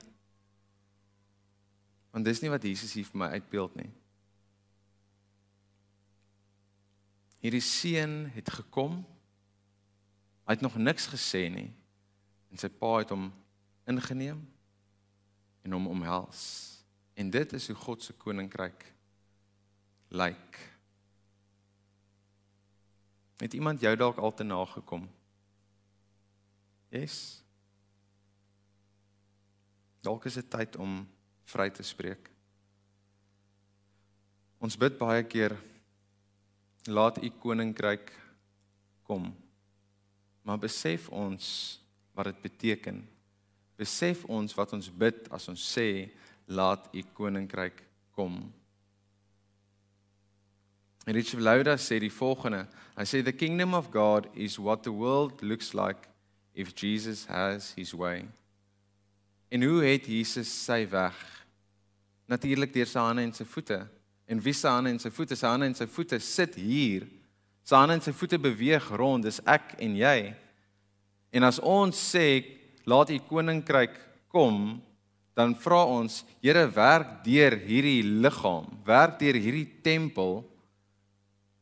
Want 2.17 2.25
dis 2.25 2.39
nie 2.41 2.49
wat 2.49 2.63
Jesus 2.65 2.95
hier 2.97 3.05
vir 3.05 3.19
my 3.21 3.27
uitbeeld 3.37 3.75
nie. 3.77 3.91
Hierdie 7.43 7.61
seun 7.61 8.23
het 8.33 8.49
gekom. 8.49 9.03
Hy 10.49 10.55
het 10.55 10.63
nog 10.65 10.79
niks 10.81 11.05
gesê 11.11 11.43
nie. 11.53 11.67
En 12.49 12.57
sy 12.57 12.71
pa 12.73 12.95
het 13.03 13.11
hom 13.13 13.27
ingeneem 13.85 14.39
en 15.61 15.75
hom 15.77 15.85
omhels. 15.91 16.41
En 17.13 17.29
dit 17.29 17.53
is 17.53 17.67
hoe 17.69 17.75
God 17.83 18.01
se 18.01 18.15
koninkryk 18.17 18.87
lyk. 20.09 20.57
Het 23.43 23.53
iemand 23.53 23.85
jou 23.85 23.93
dalk 23.93 24.17
al 24.17 24.33
te 24.33 24.47
nagekom? 24.47 25.05
Yes. 26.89 27.19
Dalk 30.01 30.25
is 30.25 30.39
dit 30.41 30.49
tyd 30.49 30.81
om 30.81 31.03
vry 31.47 31.69
te 31.71 31.83
spreek. 31.85 32.29
Ons 34.59 34.77
bid 34.79 34.97
baie 34.99 35.23
keer 35.29 35.55
laat 36.87 37.19
u 37.23 37.29
koninkryk 37.41 38.11
kom. 39.07 39.29
Maar 40.43 40.59
besef 40.63 41.09
ons 41.09 41.45
wat 42.15 42.31
dit 42.31 42.41
beteken. 42.41 43.01
Besef 43.77 44.23
ons 44.25 44.55
wat 44.57 44.73
ons 44.73 44.89
bid 44.89 45.27
as 45.33 45.47
ons 45.51 45.67
sê 45.75 46.07
laat 46.47 46.87
u 46.95 47.03
koninkryk 47.13 47.83
kom. 48.15 48.39
Richard 51.07 51.43
Lauda 51.43 51.77
sê 51.79 51.99
die 52.03 52.11
volgende. 52.11 52.65
Hy 52.97 53.05
sê 53.07 53.21
the 53.23 53.31
kingdom 53.31 53.75
of 53.77 53.91
God 53.93 54.27
is 54.33 54.57
what 54.59 54.83
the 54.83 54.91
world 54.91 55.43
looks 55.43 55.73
like 55.73 56.09
if 56.55 56.73
Jesus 56.75 57.25
has 57.29 57.71
his 57.77 57.93
way. 57.93 58.25
En 59.49 59.63
hoe 59.63 59.83
het 59.85 60.07
Jesus 60.11 60.49
sy 60.65 60.83
weg? 60.91 61.17
Natuurlik 62.27 62.73
deur 62.75 62.89
sy 62.89 62.99
hande 62.99 63.23
en 63.23 63.33
sy 63.35 63.45
voete. 63.47 63.79
En 64.27 64.41
wie 64.43 64.53
se 64.53 64.67
hande 64.67 64.91
en 64.91 64.99
sy 64.99 65.11
voete? 65.13 65.37
Sy 65.39 65.47
hande 65.47 65.69
en 65.69 65.77
sy 65.77 65.87
voete 65.87 66.19
sit 66.23 66.57
hier. 66.59 67.05
Sy 67.67 67.75
hande 67.79 67.95
en 67.97 68.03
sy 68.03 68.11
voete 68.15 68.39
beweeg 68.39 68.89
rond, 68.99 69.23
dis 69.23 69.39
ek 69.47 69.77
en 69.83 69.95
jy. 69.95 70.17
En 71.31 71.47
as 71.47 71.61
ons 71.63 71.95
sê 71.95 72.27
laat 72.87 73.11
u 73.11 73.19
koninkryk 73.29 73.95
kom, 74.31 74.77
dan 75.37 75.53
vra 75.61 75.83
ons, 75.85 76.23
Here, 76.41 76.65
werk 76.73 77.21
deur 77.25 77.57
hierdie 77.67 78.01
liggaam, 78.23 78.67
werk 78.87 79.19
deur 79.19 79.37
hierdie 79.37 79.67
tempel 79.83 80.41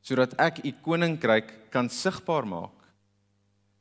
sodat 0.06 0.36
ek 0.38 0.60
u 0.62 0.72
koninkryk 0.86 1.50
kan 1.74 1.90
sigbaar 1.90 2.46
maak. 2.46 2.74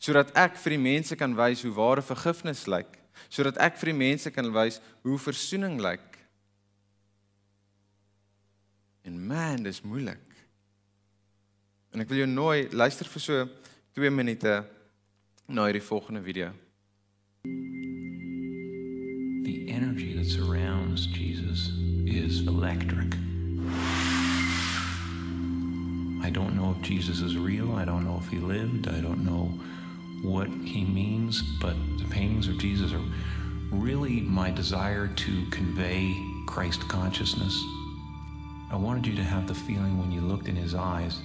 Sodat 0.00 0.30
ek 0.40 0.56
vir 0.62 0.72
die 0.72 0.80
mense 0.80 1.16
kan 1.20 1.34
wys 1.36 1.60
hoe 1.66 1.72
ware 1.76 2.04
vergifnis 2.04 2.62
lyk, 2.64 2.88
sodat 3.28 3.58
ek 3.62 3.78
vir 3.80 3.92
die 3.92 3.98
mense 3.98 4.30
kan 4.34 4.52
wys 4.54 4.80
hoe 5.02 5.18
verzoening 5.18 5.80
lyk. 5.82 6.18
En 9.04 9.18
man, 9.26 9.62
dis 9.62 9.82
moeilik. 9.84 10.22
En 11.92 12.00
ek 12.02 12.08
wil 12.10 12.24
jou 12.24 12.30
nooi, 12.30 12.68
luister 12.72 13.06
vir 13.06 13.22
so 13.22 13.44
2 13.94 14.10
minute 14.10 14.54
na 15.46 15.66
hierdie 15.68 15.84
volgende 15.84 16.22
video. 16.24 16.50
The 19.44 19.68
energy 19.68 20.14
that 20.16 20.26
surrounds 20.26 21.06
Jesus 21.06 21.70
is 22.06 22.46
electric. 22.48 23.14
I 26.24 26.30
don't 26.30 26.56
know 26.56 26.72
if 26.72 26.80
Jesus 26.82 27.20
is 27.20 27.36
real. 27.36 27.76
I 27.76 27.84
don't 27.84 28.04
know 28.04 28.18
if 28.18 28.28
he 28.28 28.38
lived. 28.38 28.88
I 28.88 29.00
don't 29.00 29.24
know 29.24 29.52
what 30.24 30.48
he 30.48 30.84
means, 30.84 31.42
but 31.60 31.76
the 31.98 32.04
paintings 32.08 32.48
of 32.48 32.56
Jesus 32.58 32.92
are 32.92 33.02
really 33.70 34.22
my 34.22 34.50
desire 34.50 35.06
to 35.06 35.46
convey 35.50 36.16
Christ 36.46 36.88
consciousness. 36.88 37.62
I 38.70 38.76
wanted 38.76 39.06
you 39.06 39.14
to 39.16 39.22
have 39.22 39.46
the 39.46 39.54
feeling 39.54 39.98
when 39.98 40.10
you 40.10 40.22
looked 40.22 40.48
in 40.48 40.56
his 40.56 40.74
eyes 40.74 41.20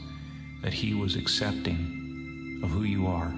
that 0.61 0.73
he 0.73 0.93
was 0.93 1.15
accepting 1.15 2.59
of 2.61 2.69
who 2.69 2.83
you 2.83 3.07
are. 3.07 3.33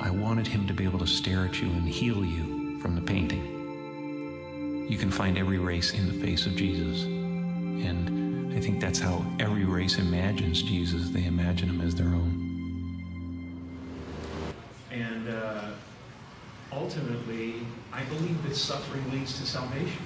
I 0.00 0.10
wanted 0.10 0.46
him 0.46 0.66
to 0.66 0.74
be 0.74 0.84
able 0.84 0.98
to 0.98 1.06
stare 1.06 1.46
at 1.46 1.62
you 1.62 1.68
and 1.68 1.88
heal 1.88 2.24
you 2.24 2.80
from 2.80 2.96
the 2.96 3.00
painting. 3.00 4.86
You 4.90 4.98
can 4.98 5.10
find 5.10 5.38
every 5.38 5.58
race 5.58 5.94
in 5.94 6.06
the 6.08 6.26
face 6.26 6.46
of 6.46 6.56
Jesus. 6.56 7.04
And 7.04 8.52
I 8.54 8.60
think 8.60 8.80
that's 8.80 8.98
how 8.98 9.24
every 9.38 9.64
race 9.64 9.98
imagines 9.98 10.62
Jesus. 10.62 11.10
They 11.10 11.24
imagine 11.26 11.68
him 11.68 11.80
as 11.80 11.94
their 11.94 12.08
own. 12.08 12.45
Ultimately, 16.86 17.54
I 17.92 18.04
believe 18.04 18.40
that 18.44 18.54
suffering 18.54 19.10
leads 19.10 19.40
to 19.40 19.46
salvation. 19.46 20.02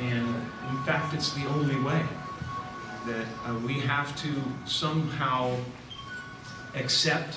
And 0.00 0.26
in 0.70 0.82
fact, 0.86 1.12
it's 1.12 1.34
the 1.34 1.46
only 1.48 1.78
way 1.80 2.02
that 3.06 3.26
uh, 3.44 3.58
we 3.58 3.74
have 3.80 4.16
to 4.22 4.32
somehow 4.64 5.54
accept 6.74 7.36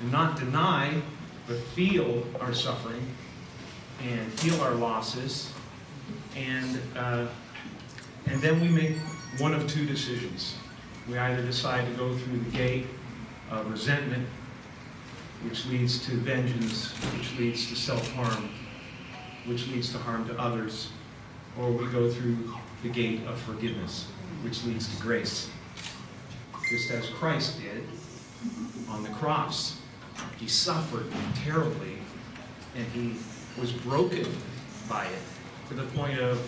and 0.00 0.12
not 0.12 0.38
deny, 0.38 1.02
but 1.48 1.58
feel 1.74 2.24
our 2.40 2.54
suffering 2.54 3.04
and 4.02 4.32
feel 4.34 4.60
our 4.60 4.74
losses. 4.74 5.52
And, 6.36 6.78
uh, 6.96 7.26
and 8.26 8.40
then 8.40 8.60
we 8.60 8.68
make 8.68 8.98
one 9.38 9.52
of 9.52 9.68
two 9.68 9.84
decisions. 9.84 10.54
We 11.08 11.18
either 11.18 11.42
decide 11.42 11.86
to 11.86 11.92
go 11.94 12.16
through 12.16 12.38
the 12.38 12.56
gate 12.56 12.86
of 13.50 13.68
resentment 13.68 14.28
which 15.44 15.66
leads 15.66 16.04
to 16.06 16.12
vengeance, 16.12 16.92
which 17.16 17.38
leads 17.38 17.68
to 17.68 17.76
self 17.76 18.10
harm, 18.12 18.48
which 19.46 19.68
leads 19.68 19.92
to 19.92 19.98
harm 19.98 20.26
to 20.26 20.38
others, 20.38 20.90
or 21.58 21.70
we 21.70 21.86
go 21.88 22.10
through 22.10 22.36
the 22.82 22.88
gate 22.88 23.20
of 23.26 23.38
forgiveness, 23.40 24.06
which 24.42 24.64
leads 24.64 24.94
to 24.94 25.02
grace. 25.02 25.50
Just 26.68 26.90
as 26.90 27.08
Christ 27.10 27.60
did 27.60 27.84
on 28.88 29.02
the 29.02 29.10
cross, 29.10 29.80
he 30.38 30.48
suffered 30.48 31.06
terribly 31.34 31.98
and 32.76 32.86
he 32.88 33.14
was 33.60 33.72
broken 33.72 34.26
by 34.88 35.06
it 35.06 35.22
to 35.68 35.74
the 35.74 35.84
point 35.96 36.18
of 36.18 36.40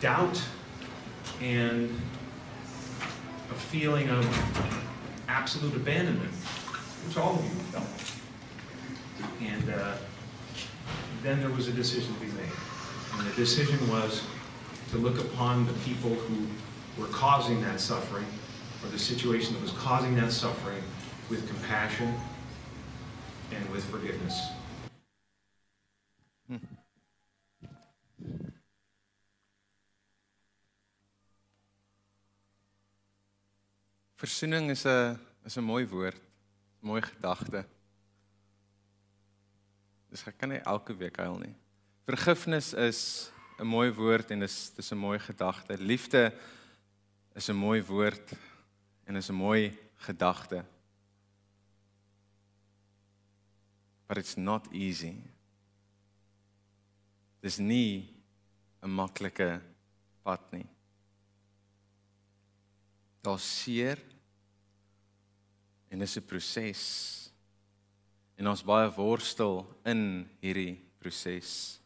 doubt 0.00 0.42
and 1.40 1.90
a 3.50 3.54
feeling 3.54 4.08
of 4.10 4.24
absolute 5.28 5.74
abandonment 5.74 6.32
which 7.06 7.16
all 7.16 7.36
of 7.36 7.44
you 7.44 7.50
felt. 7.72 7.86
And 9.40 9.70
uh, 9.70 9.96
then 11.22 11.40
there 11.40 11.50
was 11.50 11.68
a 11.68 11.72
decision 11.72 12.12
to 12.14 12.20
be 12.20 12.32
made. 12.32 12.52
And 13.18 13.26
the 13.26 13.34
decision 13.36 13.78
was 13.88 14.22
to 14.90 14.98
look 14.98 15.18
upon 15.18 15.66
the 15.66 15.72
people 15.84 16.14
who 16.14 16.46
were 17.00 17.08
causing 17.08 17.60
that 17.62 17.80
suffering, 17.80 18.26
or 18.82 18.88
the 18.90 18.98
situation 18.98 19.54
that 19.54 19.62
was 19.62 19.72
causing 19.72 20.14
that 20.16 20.32
suffering, 20.32 20.82
with 21.30 21.46
compassion 21.48 22.14
and 23.52 23.70
with 23.70 23.84
forgiveness. 23.84 24.48
Versoening 34.18 34.70
is 34.70 34.86
'n 34.86 35.18
is 35.44 35.58
'n 35.58 35.64
mooi 35.64 35.86
woord, 35.86 36.14
mooi 36.84 37.00
gedagte. 37.02 37.64
Dis 40.12 40.24
ek 40.28 40.36
kan 40.38 40.52
nie 40.52 40.60
elke 40.68 40.94
week 40.96 41.16
huil 41.18 41.38
nie. 41.40 41.54
Vergifnis 42.06 42.74
is 42.76 43.30
'n 43.58 43.66
mooi 43.66 43.90
woord 43.90 44.30
en 44.30 44.40
dis 44.40 44.70
dis 44.76 44.92
'n 44.92 44.98
mooi 44.98 45.18
gedagte. 45.18 45.78
Liefde 45.78 46.32
is 47.34 47.48
'n 47.48 47.56
mooi 47.56 47.82
woord 47.82 48.34
en 49.06 49.16
is 49.16 49.30
'n 49.30 49.34
mooi 49.34 49.76
gedagte. 49.96 50.64
But 54.06 54.18
it's 54.18 54.36
not 54.36 54.68
easy. 54.72 55.16
Dis 57.40 57.58
nie 57.58 58.08
'n 58.82 58.90
maklike 58.90 59.60
pad 60.22 60.52
nie. 60.52 60.66
Daar's 63.22 63.62
seer 63.62 63.98
en 65.94 66.00
dis 66.02 66.16
'n 66.18 66.26
proses. 66.26 67.30
En 68.36 68.48
ons 68.48 68.64
baie 68.64 68.90
worstel 68.90 69.62
in 69.84 70.28
hierdie 70.40 70.82
proses. 70.98 71.78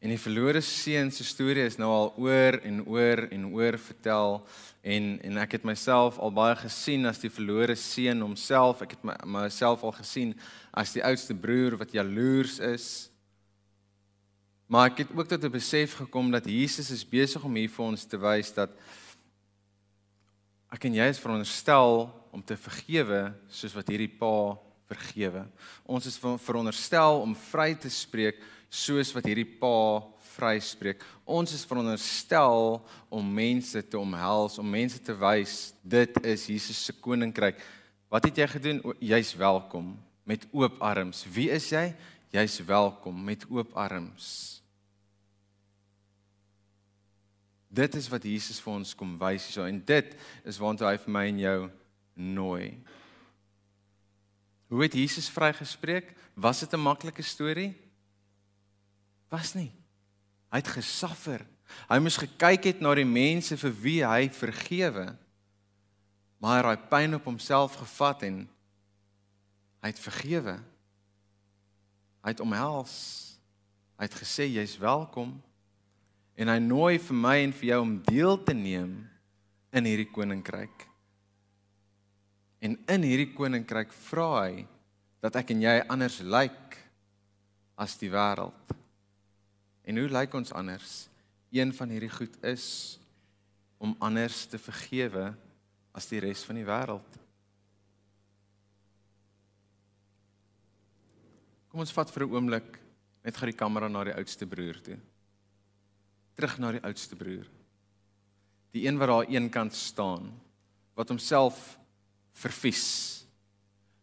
En 0.00 0.08
die 0.08 0.18
verlore 0.18 0.60
seun 0.60 1.10
se 1.10 1.24
storie 1.24 1.64
is 1.66 1.76
nou 1.76 1.90
al 1.90 2.14
oor 2.16 2.60
en 2.62 2.86
oor 2.86 3.26
en 3.30 3.46
oor 3.52 3.78
vertel 3.78 4.46
en 4.82 5.18
en 5.22 5.36
ek 5.36 5.52
het 5.52 5.64
myself 5.64 6.18
al 6.18 6.32
baie 6.32 6.54
gesien 6.56 7.06
as 7.06 7.18
die 7.18 7.30
verlore 7.30 7.74
seun 7.74 8.20
homself. 8.20 8.82
Ek 8.82 8.90
het 8.90 9.04
my 9.04 9.16
myself 9.24 9.82
al 9.82 9.92
gesien 9.92 10.38
as 10.72 10.92
die 10.92 11.04
oudste 11.04 11.34
broer 11.34 11.76
wat 11.76 11.92
jaloers 11.92 12.58
is. 12.58 13.10
Maar 14.68 14.90
ek 14.90 14.98
het 14.98 15.08
ook 15.16 15.28
tot 15.28 15.44
'n 15.44 15.50
besef 15.50 15.94
gekom 15.94 16.30
dat 16.30 16.46
Jesus 16.46 16.90
is 16.90 17.04
besig 17.04 17.44
om 17.44 17.54
hier 17.54 17.68
vir 17.68 17.84
ons 17.84 18.04
te 18.04 18.16
wys 18.16 18.54
dat 18.54 18.70
ek 20.72 20.84
en 20.84 20.94
jy 20.94 21.08
is 21.08 21.18
veronderstel 21.18 22.19
om 22.30 22.42
te 22.42 22.56
vergewe 22.56 23.30
soos 23.50 23.74
wat 23.76 23.90
hierdie 23.90 24.10
pa 24.10 24.56
vergewe. 24.90 25.44
Ons 25.86 26.08
is 26.10 26.18
veronderstel 26.18 27.20
om 27.22 27.36
vry 27.50 27.74
te 27.78 27.90
spreek 27.92 28.40
soos 28.70 29.10
wat 29.14 29.26
hierdie 29.26 29.48
pa 29.58 30.02
vryspreek. 30.36 31.02
Ons 31.26 31.54
is 31.56 31.66
veronderstel 31.66 32.78
om 33.10 33.34
mense 33.34 33.82
te 33.82 33.98
omhels, 33.98 34.58
om 34.62 34.70
mense 34.70 35.00
te 35.02 35.14
wys 35.18 35.72
dit 35.82 36.22
is 36.22 36.46
Jesus 36.52 36.84
se 36.86 36.94
koninkryk. 37.02 37.58
Wat 38.10 38.26
het 38.26 38.38
jy 38.42 38.46
gedoen? 38.54 38.80
Jy's 39.02 39.34
welkom 39.38 39.92
met 40.26 40.46
oop 40.54 40.78
arms. 40.82 41.24
Wie 41.30 41.50
is 41.50 41.68
jy? 41.70 41.90
Jy's 42.30 42.60
welkom 42.66 43.24
met 43.26 43.44
oop 43.50 43.74
arms. 43.78 44.60
Dit 47.70 47.94
is 47.94 48.08
wat 48.10 48.24
Jesus 48.26 48.58
vir 48.62 48.72
ons 48.80 48.94
kom 48.98 49.14
wys 49.18 49.46
hierso 49.46 49.66
en 49.66 49.78
dit 49.86 50.14
is 50.46 50.58
waartoe 50.58 50.88
hy 50.88 50.96
vir 50.98 51.14
my 51.14 51.26
en 51.30 51.44
jou 51.44 51.58
nooi. 52.20 52.76
Hoe 54.70 54.82
het 54.82 54.94
Jesus 54.94 55.30
vrygespreek? 55.32 56.12
Was 56.34 56.60
dit 56.60 56.72
'n 56.72 56.80
maklike 56.80 57.22
storie? 57.22 57.74
Was 59.28 59.54
nie. 59.54 59.72
Hy 60.50 60.58
het 60.58 60.68
gesuffer. 60.68 61.46
Hy 61.88 61.98
moes 61.98 62.16
gekyk 62.16 62.64
het 62.64 62.80
na 62.80 62.94
die 62.94 63.06
mense 63.06 63.56
vir 63.56 63.72
wie 63.82 64.06
hy 64.06 64.28
vergewe. 64.30 65.16
Maar 66.38 66.64
hy 66.64 66.70
het 66.70 66.88
pyn 66.88 67.14
op 67.14 67.24
homself 67.24 67.74
gevat 67.74 68.22
en 68.22 68.48
hy 69.80 69.88
het 69.88 69.98
vergewe. 69.98 70.58
Hy 72.22 72.28
het 72.34 72.40
omhels. 72.40 72.94
Hy 73.96 74.08
het 74.08 74.14
gesê 74.14 74.48
jy's 74.48 74.78
welkom 74.78 75.42
en 76.34 76.48
hy 76.48 76.58
nooi 76.58 76.98
vir 76.98 77.16
my 77.16 77.36
en 77.44 77.52
vir 77.52 77.68
jou 77.68 77.80
om 77.82 77.96
deel 78.02 78.42
te 78.42 78.54
neem 78.56 78.94
in 79.76 79.84
hierdie 79.84 80.08
koninkryk. 80.08 80.89
En 82.60 82.76
in 82.76 83.06
hierdie 83.08 83.32
koninkryk 83.32 83.92
vra 84.08 84.28
hy 84.44 84.64
dat 85.24 85.36
ek 85.40 85.52
en 85.54 85.62
jy 85.64 85.76
anders 85.88 86.20
lyk 86.24 86.76
as 87.80 87.96
die 88.00 88.10
wêreld. 88.12 88.74
En 89.88 89.96
hoe 89.96 90.10
lyk 90.12 90.34
ons 90.36 90.52
anders? 90.52 91.08
Een 91.50 91.72
van 91.74 91.92
hierdie 91.92 92.12
goed 92.12 92.36
is 92.46 92.98
om 93.80 93.96
anders 93.98 94.44
te 94.46 94.60
vergewe 94.60 95.30
as 95.96 96.06
die 96.12 96.20
res 96.20 96.44
van 96.46 96.60
die 96.60 96.68
wêreld. 96.68 97.16
Kom 101.70 101.80
ons 101.80 101.94
vat 101.94 102.10
vir 102.10 102.26
'n 102.26 102.34
oomblik 102.34 102.78
net 103.24 103.36
gou 103.36 103.46
die 103.46 103.56
kamera 103.56 103.88
na 103.88 104.04
die 104.04 104.14
oudste 104.14 104.46
broer 104.46 104.80
toe. 104.82 104.98
Terug 106.34 106.58
na 106.58 106.72
die 106.72 106.82
oudste 106.82 107.16
broer. 107.16 107.46
Die 108.72 108.86
een 108.86 108.98
wat 108.98 109.08
daar 109.08 109.26
aan 109.26 109.34
een 109.34 109.50
kant 109.50 109.74
staan 109.74 110.32
wat 110.94 111.08
homself 111.08 111.79
vervies. 112.32 113.24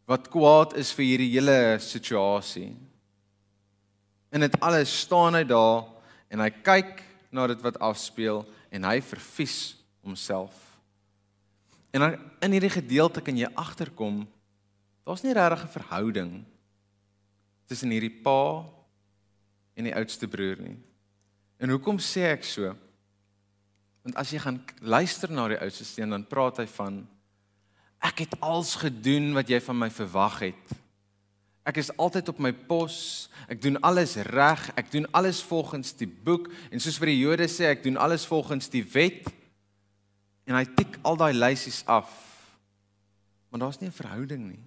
Wat 0.08 0.30
kwaad 0.32 0.78
is 0.80 0.94
vir 0.96 1.06
hierdie 1.06 1.32
hele 1.36 1.78
situasie. 1.84 2.72
En 4.32 4.44
dit 4.44 4.60
alles 4.64 4.94
staan 5.04 5.36
hy 5.36 5.44
daar 5.48 5.86
en 6.32 6.44
hy 6.44 6.50
kyk 6.64 7.04
na 7.32 7.48
dit 7.48 7.62
wat 7.64 7.80
afspeel 7.84 8.44
en 8.72 8.88
hy 8.88 9.00
vervies 9.04 9.76
homself. 10.04 10.56
En 11.92 12.04
dan 12.04 12.18
in 12.46 12.56
hierdie 12.58 12.72
gedeelte 12.72 13.24
kan 13.24 13.38
jy 13.38 13.50
agterkom 13.56 14.26
daar's 15.08 15.24
nie 15.24 15.34
regtig 15.34 15.64
'n 15.64 15.76
verhouding 15.80 16.32
tussen 17.68 17.92
hierdie 17.92 18.22
pa 18.24 18.64
en 19.76 19.88
die 19.88 19.96
oudste 19.96 20.28
broer 20.28 20.60
nie. 20.60 20.78
En 21.60 21.70
hoekom 21.70 22.00
sê 22.00 22.32
ek 22.32 22.44
so? 22.44 22.76
Want 24.04 24.16
as 24.16 24.32
jy 24.32 24.40
gaan 24.40 24.62
luister 24.82 25.32
na 25.32 25.48
die 25.48 25.60
oudste 25.60 25.86
seun 25.86 26.10
dan 26.10 26.28
praat 26.28 26.58
hy 26.58 26.68
van 26.78 27.08
ek 28.04 28.26
het 28.26 28.36
als 28.40 28.76
gedoen 28.76 29.34
wat 29.34 29.50
jy 29.50 29.60
van 29.64 29.78
my 29.78 29.90
verwag 29.94 30.40
het. 30.40 30.76
Ek 31.68 31.82
is 31.82 31.92
altyd 32.00 32.30
op 32.32 32.40
my 32.40 32.54
pos. 32.54 33.28
Ek 33.52 33.60
doen 33.62 33.80
alles 33.84 34.16
reg. 34.30 34.70
Ek 34.80 34.92
doen 34.92 35.08
alles 35.12 35.42
volgens 35.44 35.92
die 36.00 36.08
boek 36.08 36.48
en 36.72 36.80
soos 36.80 37.00
vir 37.02 37.12
die 37.12 37.20
Jode 37.20 37.50
sê, 37.52 37.68
ek 37.74 37.84
doen 37.84 38.00
alles 38.00 38.26
volgens 38.30 38.70
die 38.72 38.86
wet. 38.94 39.28
En 40.48 40.56
hy 40.56 40.64
tik 40.78 40.96
al 41.04 41.20
daai 41.20 41.34
lysies 41.36 41.82
af. 41.92 42.08
Maar 43.52 43.66
daar's 43.66 43.80
nie 43.80 43.90
'n 43.90 44.00
verhouding 44.00 44.48
nie. 44.48 44.64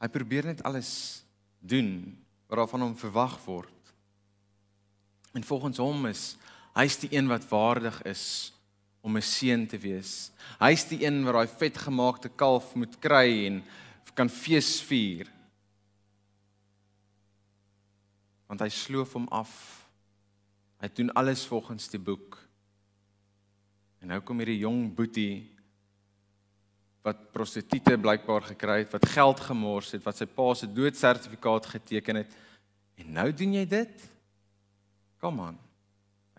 Hy 0.00 0.08
probeer 0.08 0.44
net 0.44 0.62
alles 0.62 1.22
doen 1.58 2.18
wat 2.46 2.70
van 2.70 2.80
hom 2.80 2.96
verwag 2.96 3.38
word. 3.44 3.74
En 5.34 5.44
volgens 5.44 5.78
hom 5.78 6.06
is 6.06 6.36
hy's 6.74 6.96
die 7.02 7.10
een 7.12 7.28
wat 7.28 7.48
waardig 7.48 8.02
is 8.02 8.52
om 9.08 9.16
'n 9.16 9.24
seun 9.24 9.66
te 9.66 9.78
wees. 9.80 10.30
Hy's 10.60 10.84
die 10.84 11.04
een 11.04 11.24
wat 11.24 11.34
daai 11.34 11.48
vetgemaakte 11.48 12.28
kalf 12.28 12.74
moet 12.74 13.00
kry 13.00 13.46
en 13.46 13.64
kan 14.14 14.28
fees 14.28 14.80
vier. 14.82 15.26
want 18.48 18.64
hy 18.64 18.70
sloof 18.72 19.12
hom 19.18 19.28
af. 19.34 19.52
Hy 20.80 20.88
doen 20.96 21.12
alles 21.20 21.44
volgens 21.46 21.88
die 21.92 22.00
boek. 22.00 22.38
En 24.00 24.12
nou 24.12 24.20
kom 24.24 24.40
hierdie 24.40 24.62
jong 24.62 24.88
boetie 24.96 25.44
wat 27.06 27.28
prostituie 27.32 27.96
blykbaar 28.00 28.48
gekry 28.50 28.82
het, 28.82 28.92
wat 28.92 29.06
geld 29.14 29.40
gemors 29.46 29.92
het, 29.94 30.02
wat 30.04 30.18
sy 30.18 30.26
pa 30.28 30.48
se 30.56 30.68
doodsertifikaat 30.68 31.68
geteken 31.76 32.20
het. 32.20 32.34
En 33.00 33.12
nou 33.20 33.28
doen 33.32 33.54
jy 33.56 33.64
dit? 33.68 34.02
Kom 35.22 35.40
aan. 35.44 35.56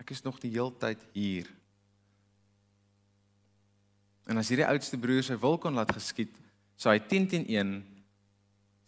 Ek 0.00 0.12
is 0.14 0.22
nog 0.26 0.38
die 0.42 0.52
heeltyd 0.52 1.02
hier. 1.14 1.48
En 4.30 4.38
as 4.38 4.50
hierdie 4.52 4.68
oudste 4.68 4.98
broer 5.00 5.24
sy 5.26 5.34
wil 5.42 5.58
kon 5.58 5.74
laat 5.74 5.90
geskied, 5.90 6.30
sou 6.78 6.92
hy 6.94 7.00
10 7.02 7.26
teen 7.32 7.46
1 7.50 7.72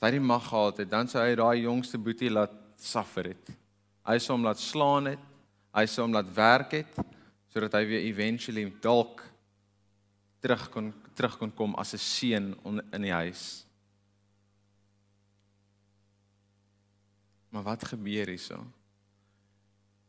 sy 0.03 0.11
die 0.15 0.23
mag 0.23 0.45
gehad 0.47 0.81
het, 0.83 0.91
dan 0.91 1.11
sou 1.11 1.23
hy 1.23 1.35
daai 1.39 1.65
jongste 1.65 1.99
boetie 1.99 2.31
laat 2.31 2.55
suffer 2.79 3.33
het. 3.33 3.51
Hy 4.07 4.17
sou 4.23 4.37
hom 4.37 4.47
laat 4.47 4.59
slaan 4.59 5.13
het, 5.13 5.25
hy 5.75 5.85
sou 5.91 6.07
hom 6.07 6.15
laat 6.15 6.31
werk 6.37 6.79
het 6.81 7.03
sodat 7.53 7.75
hy 7.77 7.83
weer 7.85 8.07
eventually 8.09 8.65
dalk 8.81 9.21
terug 10.43 10.71
kon 10.73 10.89
terug 11.13 11.35
kon 11.37 11.51
kom 11.53 11.75
as 11.77 11.93
'n 11.95 11.99
seun 11.99 12.47
in 12.93 13.03
die 13.03 13.13
huis. 13.13 13.67
Maar 17.51 17.63
wat 17.63 17.85
gebeur 17.85 18.27
hierso? 18.27 18.65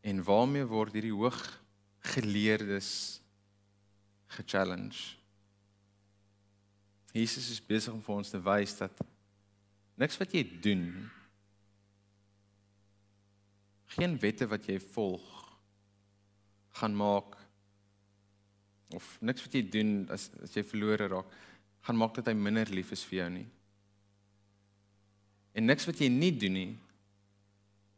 En 0.02 0.24
waarmee 0.24 0.66
word 0.66 0.94
hierdie 0.94 1.12
hoog 1.12 1.60
geleerdes 2.00 3.20
ge-challenge? 4.28 5.23
Jesus 7.14 7.52
is 7.54 7.62
besig 7.62 7.94
om 7.94 8.02
vir 8.02 8.16
ons 8.16 8.32
te 8.34 8.40
wys 8.42 8.74
dat 8.80 9.04
niks 10.02 10.18
wat 10.18 10.34
jy 10.34 10.42
doen 10.66 10.88
geen 13.94 14.16
wette 14.22 14.48
wat 14.50 14.66
jy 14.66 14.80
volg 14.82 15.26
gaan 16.80 16.96
maak 16.98 17.38
of 18.98 19.06
niks 19.22 19.46
wat 19.46 19.58
jy 19.58 19.62
doen 19.76 19.92
as 20.14 20.32
as 20.42 20.56
jy 20.58 20.64
verlore 20.66 21.10
raak 21.12 21.36
gaan 21.84 22.00
maak 22.00 22.16
dat 22.18 22.32
hy 22.32 22.34
minder 22.38 22.70
lief 22.72 22.94
is 22.96 23.04
vir 23.04 23.18
jou 23.20 23.30
nie. 23.36 23.48
En 25.54 25.68
niks 25.68 25.86
wat 25.86 26.00
jy 26.00 26.08
nie 26.10 26.32
doen 26.32 26.56
nie 26.56 26.72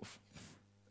of 0.01 0.11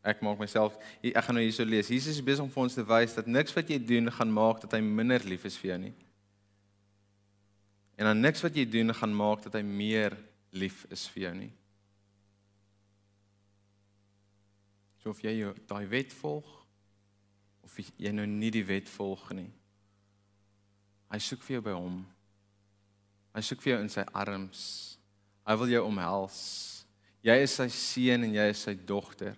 ek 0.01 0.23
maak 0.25 0.39
myself 0.41 0.77
ek 1.03 1.19
gaan 1.27 1.37
nou 1.37 1.43
hierso 1.43 1.67
lees. 1.67 1.91
Jesus 1.91 2.15
is 2.15 2.25
besig 2.25 2.45
om 2.45 2.51
vir 2.53 2.63
ons 2.65 2.77
te 2.77 2.85
wys 2.87 3.17
dat 3.17 3.29
niks 3.29 3.53
wat 3.57 3.69
jy 3.69 3.81
doen 3.83 4.09
gaan 4.17 4.33
maak 4.33 4.63
dat 4.63 4.77
hy 4.77 4.81
minder 4.81 5.21
lief 5.27 5.45
is 5.45 5.59
vir 5.61 5.75
jou 5.75 5.79
nie. 5.89 5.93
En 7.95 8.09
dan 8.09 8.19
niks 8.19 8.43
wat 8.43 8.55
jy 8.55 8.65
doen 8.67 8.93
gaan 8.93 9.15
maak 9.15 9.43
dat 9.45 9.55
hy 9.55 9.63
meer 9.63 10.17
lief 10.55 10.83
is 10.91 11.05
vir 11.13 11.27
jou 11.27 11.33
nie. 11.37 11.51
So 15.03 15.13
of 15.13 15.21
jy 15.23 15.37
daai 15.69 15.85
wet 15.87 16.13
volg 16.17 16.47
of 17.65 17.77
jy 17.79 18.11
nou 18.13 18.25
nie 18.29 18.51
die 18.53 18.65
wet 18.65 18.89
volg 18.89 19.29
nie. 19.37 19.49
Hy 21.13 21.19
soek 21.21 21.43
vir 21.45 21.57
jou 21.57 21.63
by 21.65 21.75
hom. 21.77 22.03
Hy 23.35 23.43
soek 23.45 23.63
vir 23.63 23.73
jou 23.73 23.81
in 23.83 23.91
sy 23.91 24.05
arms. 24.15 24.61
Hy 25.45 25.55
wil 25.61 25.73
jou 25.75 25.83
omhels. 25.87 26.39
Jy 27.25 27.35
is 27.45 27.55
sy 27.57 27.67
seun 27.73 28.27
en 28.27 28.33
jy 28.37 28.45
is 28.51 28.63
sy 28.67 28.75
dogter. 28.77 29.37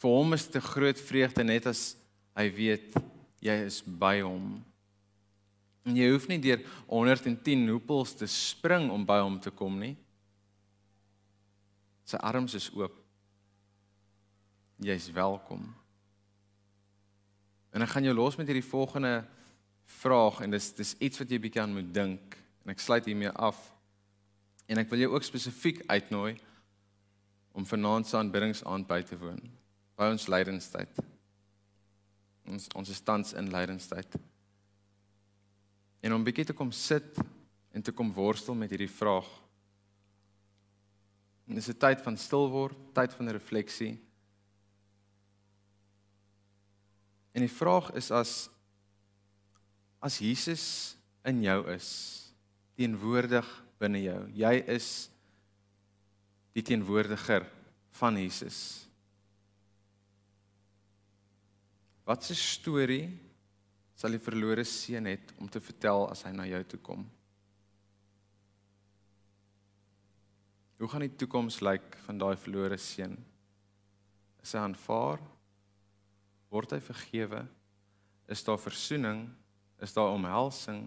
Vir 0.00 0.12
hom 0.12 0.36
is 0.36 0.46
dit 0.46 0.56
'n 0.56 0.68
groot 0.72 0.98
vreugde 1.00 1.44
net 1.44 1.66
as 1.66 1.96
hy 2.36 2.48
weet 2.52 2.96
jy 3.40 3.56
is 3.64 3.80
by 3.80 4.20
hom. 4.20 4.64
En 5.86 5.94
jy 5.94 6.08
hoef 6.10 6.26
nie 6.28 6.40
deur 6.42 6.64
110 6.90 7.68
hoepels 7.70 8.16
te 8.18 8.26
spring 8.30 8.90
om 8.90 9.06
by 9.06 9.20
hom 9.22 9.38
te 9.42 9.52
kom 9.54 9.78
nie. 9.78 9.94
Sy 12.06 12.18
arms 12.22 12.54
is 12.58 12.70
oop 12.74 13.02
jy's 14.82 15.08
welkom. 15.12 15.62
En 17.72 17.84
ek 17.84 17.94
gaan 17.94 18.04
jou 18.04 18.14
los 18.16 18.36
met 18.36 18.48
hierdie 18.48 18.66
volgende 18.66 19.22
vraag 20.00 20.42
en 20.44 20.52
dis 20.52 20.68
dis 20.76 20.94
iets 21.00 21.20
wat 21.22 21.32
jy 21.32 21.38
bietjie 21.40 21.62
aan 21.62 21.74
moet 21.76 21.88
dink 21.94 22.36
en 22.64 22.74
ek 22.74 22.82
sluit 22.82 23.08
hiermee 23.08 23.32
af. 23.32 23.58
En 24.68 24.80
ek 24.82 24.90
wil 24.90 25.04
jou 25.04 25.12
ook 25.14 25.26
spesifiek 25.26 25.82
uitnooi 25.88 26.34
om 27.56 27.64
vanaand 27.64 28.08
se 28.08 28.18
aanbiddingsaand 28.18 28.88
by 28.88 29.00
te 29.06 29.18
woon 29.20 29.40
by 29.96 30.10
ons 30.12 30.26
lydenstyd. 30.28 30.98
Ons 32.52 32.68
ons 32.76 32.90
is 32.92 33.00
tans 33.00 33.32
in 33.38 33.48
lydenstyd. 33.52 34.18
En 36.06 36.14
om 36.14 36.22
bietjie 36.22 36.44
te 36.46 36.54
kom 36.54 36.70
sit 36.70 37.16
en 37.74 37.82
te 37.82 37.90
kom 37.90 38.12
worstel 38.14 38.54
met 38.54 38.70
hierdie 38.70 38.90
vraag. 38.90 39.26
En 41.50 41.58
dis 41.58 41.68
'n 41.68 41.78
tyd 41.78 42.02
van 42.02 42.16
stil 42.16 42.46
word, 42.50 42.76
tyd 42.94 43.14
van 43.14 43.28
refleksie. 43.28 43.98
En 47.34 47.40
die 47.42 47.50
vraag 47.50 47.90
is 47.94 48.10
as 48.10 48.48
as 50.00 50.18
Jesus 50.18 50.96
in 51.24 51.42
jou 51.42 51.66
is, 51.72 52.30
teenwoordig 52.76 53.64
binne 53.78 54.02
jou. 54.02 54.30
Jy 54.30 54.62
is 54.66 55.10
die 56.52 56.62
teenwoordiger 56.62 57.50
van 57.90 58.16
Jesus. 58.16 58.86
Wat 62.04 62.30
'n 62.30 62.34
storie 62.34 63.25
sal 63.96 64.12
die 64.12 64.20
verlore 64.20 64.64
seun 64.68 65.08
het 65.08 65.32
om 65.40 65.48
te 65.48 65.60
vertel 65.60 66.04
as 66.10 66.22
hy 66.26 66.32
na 66.36 66.44
jou 66.48 66.60
toe 66.68 66.80
kom? 66.84 67.06
Hoe 70.76 70.88
gaan 70.92 71.06
die 71.06 71.16
toekoms 71.16 71.62
lyk 71.64 71.96
van 72.04 72.20
daai 72.20 72.36
verlore 72.36 72.76
seun? 72.76 73.16
Is 74.44 74.52
hy 74.52 74.60
aanvaar? 74.60 75.22
Word 76.52 76.76
hy 76.76 76.80
vergewe? 76.84 77.46
Is 78.28 78.44
daar 78.44 78.60
verzoening? 78.60 79.24
Is 79.80 79.96
daar 79.96 80.12
omhelsing? 80.12 80.84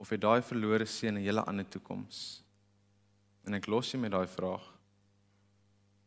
Of 0.00 0.08
het 0.14 0.24
daai 0.24 0.40
verlore 0.42 0.86
seun 0.86 1.18
'n 1.18 1.24
hele 1.24 1.44
ander 1.44 1.68
toekoms? 1.68 2.42
En 3.44 3.54
ek 3.54 3.66
los 3.66 3.92
jy 3.92 3.98
met 4.00 4.12
daai 4.12 4.26
vraag. 4.26 4.64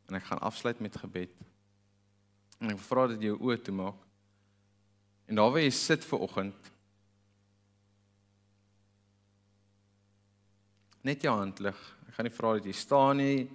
En 0.10 0.16
ek 0.16 0.24
gaan 0.24 0.40
afsluit 0.40 0.80
met 0.80 0.98
gebed. 0.98 1.32
En 2.60 2.70
ek 2.72 2.80
vra 2.80 3.08
dat 3.08 3.22
jy 3.22 3.28
jou 3.28 3.40
oë 3.40 3.62
toemaak. 3.62 4.11
En 5.32 5.38
daar 5.40 5.54
waar 5.54 5.64
jy 5.64 5.72
sit 5.72 6.04
ver 6.04 6.20
oggend, 6.26 6.72
net 11.08 11.24
jou 11.24 11.32
hand 11.32 11.62
lig. 11.64 11.78
Ek 12.10 12.18
gaan 12.18 12.28
nie 12.28 12.34
vra 12.36 12.50
dat 12.58 12.68
jy 12.68 12.74
staan 12.76 13.22
nie. 13.24 13.46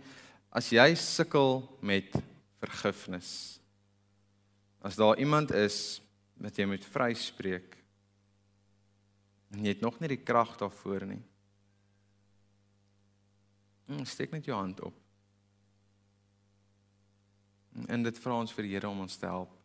As 0.57 0.71
jy 0.73 0.87
sukkel 0.97 1.61
met 1.85 2.17
vergifnis. 2.65 3.31
As 4.81 4.97
daar 4.97 5.21
iemand 5.21 5.53
is 5.53 6.01
wat 6.41 6.57
jy 6.57 6.65
moet 6.71 6.87
vryspreek 6.95 7.77
en 9.53 9.61
jy 9.61 9.75
het 9.75 9.85
nog 9.85 10.01
nie 10.01 10.11
die 10.15 10.21
krag 10.25 10.57
daarvoor 10.61 11.05
nie. 11.13 11.21
Hmm, 13.87 14.09
steek 14.09 14.33
net 14.33 14.49
jou 14.49 14.57
hand 14.57 14.81
op. 14.85 14.97
En 17.85 18.09
dit 18.09 18.25
vra 18.25 18.41
ons 18.41 18.57
vir 18.57 18.65
die 18.65 18.75
Here 18.75 18.89
om 18.89 19.05
ons 19.05 19.21
te 19.21 19.29
help. 19.29 19.56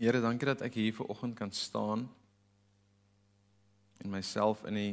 Here, 0.00 0.16
dankie 0.16 0.46
dat 0.48 0.62
ek 0.64 0.78
hier 0.80 0.94
ver 0.96 1.10
oggend 1.12 1.34
kan 1.36 1.50
staan 1.52 2.06
en 4.00 4.08
myself 4.08 4.62
in 4.64 4.76
die 4.78 4.92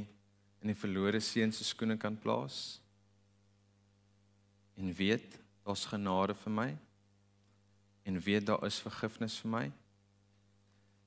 in 0.59 0.67
die 0.67 0.75
verlore 0.75 1.21
seun 1.23 1.53
se 1.55 1.63
skoene 1.63 1.95
kan 1.95 2.17
plaas 2.19 2.81
en 4.75 4.89
weet 4.97 5.37
daar's 5.63 5.85
genade 5.87 6.35
vir 6.41 6.53
my 6.57 6.65
en 8.03 8.19
weet 8.25 8.49
daar 8.49 8.65
is 8.67 8.81
vergifnis 8.83 9.37
vir 9.39 9.51
my. 9.53 9.61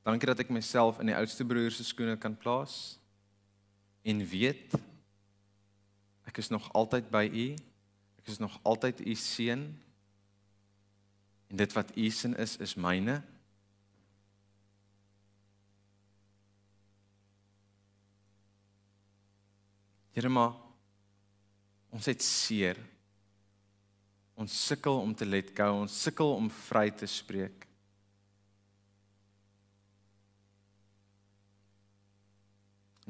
Dankie 0.08 0.30
dat 0.30 0.40
ek 0.46 0.52
myself 0.56 1.02
in 1.04 1.12
die 1.12 1.16
oudste 1.18 1.44
broer 1.44 1.68
se 1.68 1.84
skoene 1.84 2.14
kan 2.16 2.38
plaas 2.40 2.78
en 4.00 4.22
weet 4.30 4.78
ek 6.30 6.40
is 6.40 6.48
nog 6.48 6.70
altyd 6.72 7.12
by 7.12 7.26
u. 7.28 7.46
Ek 8.22 8.32
is 8.32 8.40
nog 8.40 8.56
altyd 8.62 9.04
u 9.04 9.12
seun. 9.12 9.66
En 11.52 11.60
dit 11.60 11.76
wat 11.76 11.92
u 11.92 12.08
sin 12.08 12.38
is, 12.40 12.56
is 12.64 12.78
myne. 12.80 13.18
Here 20.12 20.28
maar 20.28 20.56
ons 21.90 22.06
het 22.06 22.22
seer. 22.22 22.78
Ons 24.40 24.54
sukkel 24.66 25.00
om 25.00 25.14
te 25.14 25.26
let 25.26 25.52
go, 25.56 25.82
ons 25.82 26.02
sukkel 26.02 26.34
om 26.34 26.48
vry 26.68 26.88
te 26.90 27.06
spreek. 27.10 27.66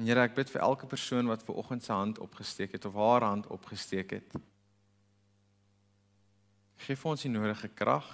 En 0.01 0.07
Here, 0.09 0.23
ek 0.25 0.33
bid 0.33 0.49
vir 0.49 0.63
elke 0.65 0.89
persoon 0.89 1.29
wat 1.29 1.43
ver 1.45 1.59
oggend 1.61 1.85
se 1.85 1.93
hand 1.93 2.19
opgesteek 2.19 2.73
het 2.73 2.85
of 2.89 2.97
haar 2.97 3.21
hand 3.27 3.47
opgesteek 3.53 4.15
het. 4.17 4.37
Geef 6.81 7.05
ons 7.05 7.21
die 7.21 7.29
nodige 7.29 7.69
krag. 7.69 8.07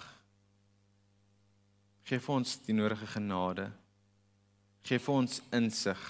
Geef 2.08 2.28
ons 2.30 2.58
die 2.66 2.76
nodige 2.76 3.08
genade. 3.08 3.70
Geef 4.84 5.08
ons 5.10 5.40
insig 5.56 6.04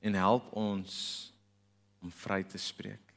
en 0.00 0.14
help 0.14 0.46
ons 0.54 0.94
om 2.02 2.10
vry 2.10 2.42
te 2.44 2.58
spreek. 2.58 3.14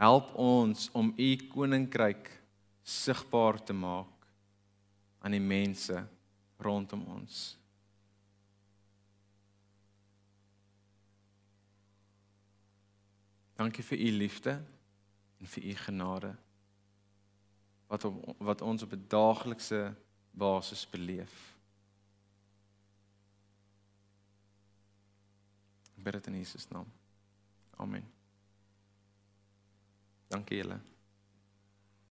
Help 0.00 0.32
ons 0.34 0.88
om 0.96 1.12
u 1.16 1.30
koninkryk 1.52 2.30
sigbaar 2.82 3.60
te 3.64 3.76
maak 3.76 4.28
aan 5.20 5.36
die 5.36 5.44
mense 5.44 6.06
rondom 6.60 7.04
ons. 7.12 7.40
Dankie 13.60 13.84
vir 13.84 14.00
u 14.00 14.12
liefde 14.16 14.54
en 15.40 15.50
vir 15.52 15.66
u 15.68 15.74
genade 15.84 16.32
wat 17.90 18.04
op, 18.04 18.36
wat 18.38 18.62
ons 18.62 18.82
op 18.82 18.92
'n 18.92 19.04
daaglikse 19.08 19.94
basis 20.30 20.86
beleef. 20.90 21.56
Bid 25.94 26.12
dit 26.12 26.26
in 26.26 26.38
Jesus 26.38 26.68
naam. 26.68 26.99
Amen. 27.80 28.04
Dankie 30.28 30.58
julle. 30.58 30.80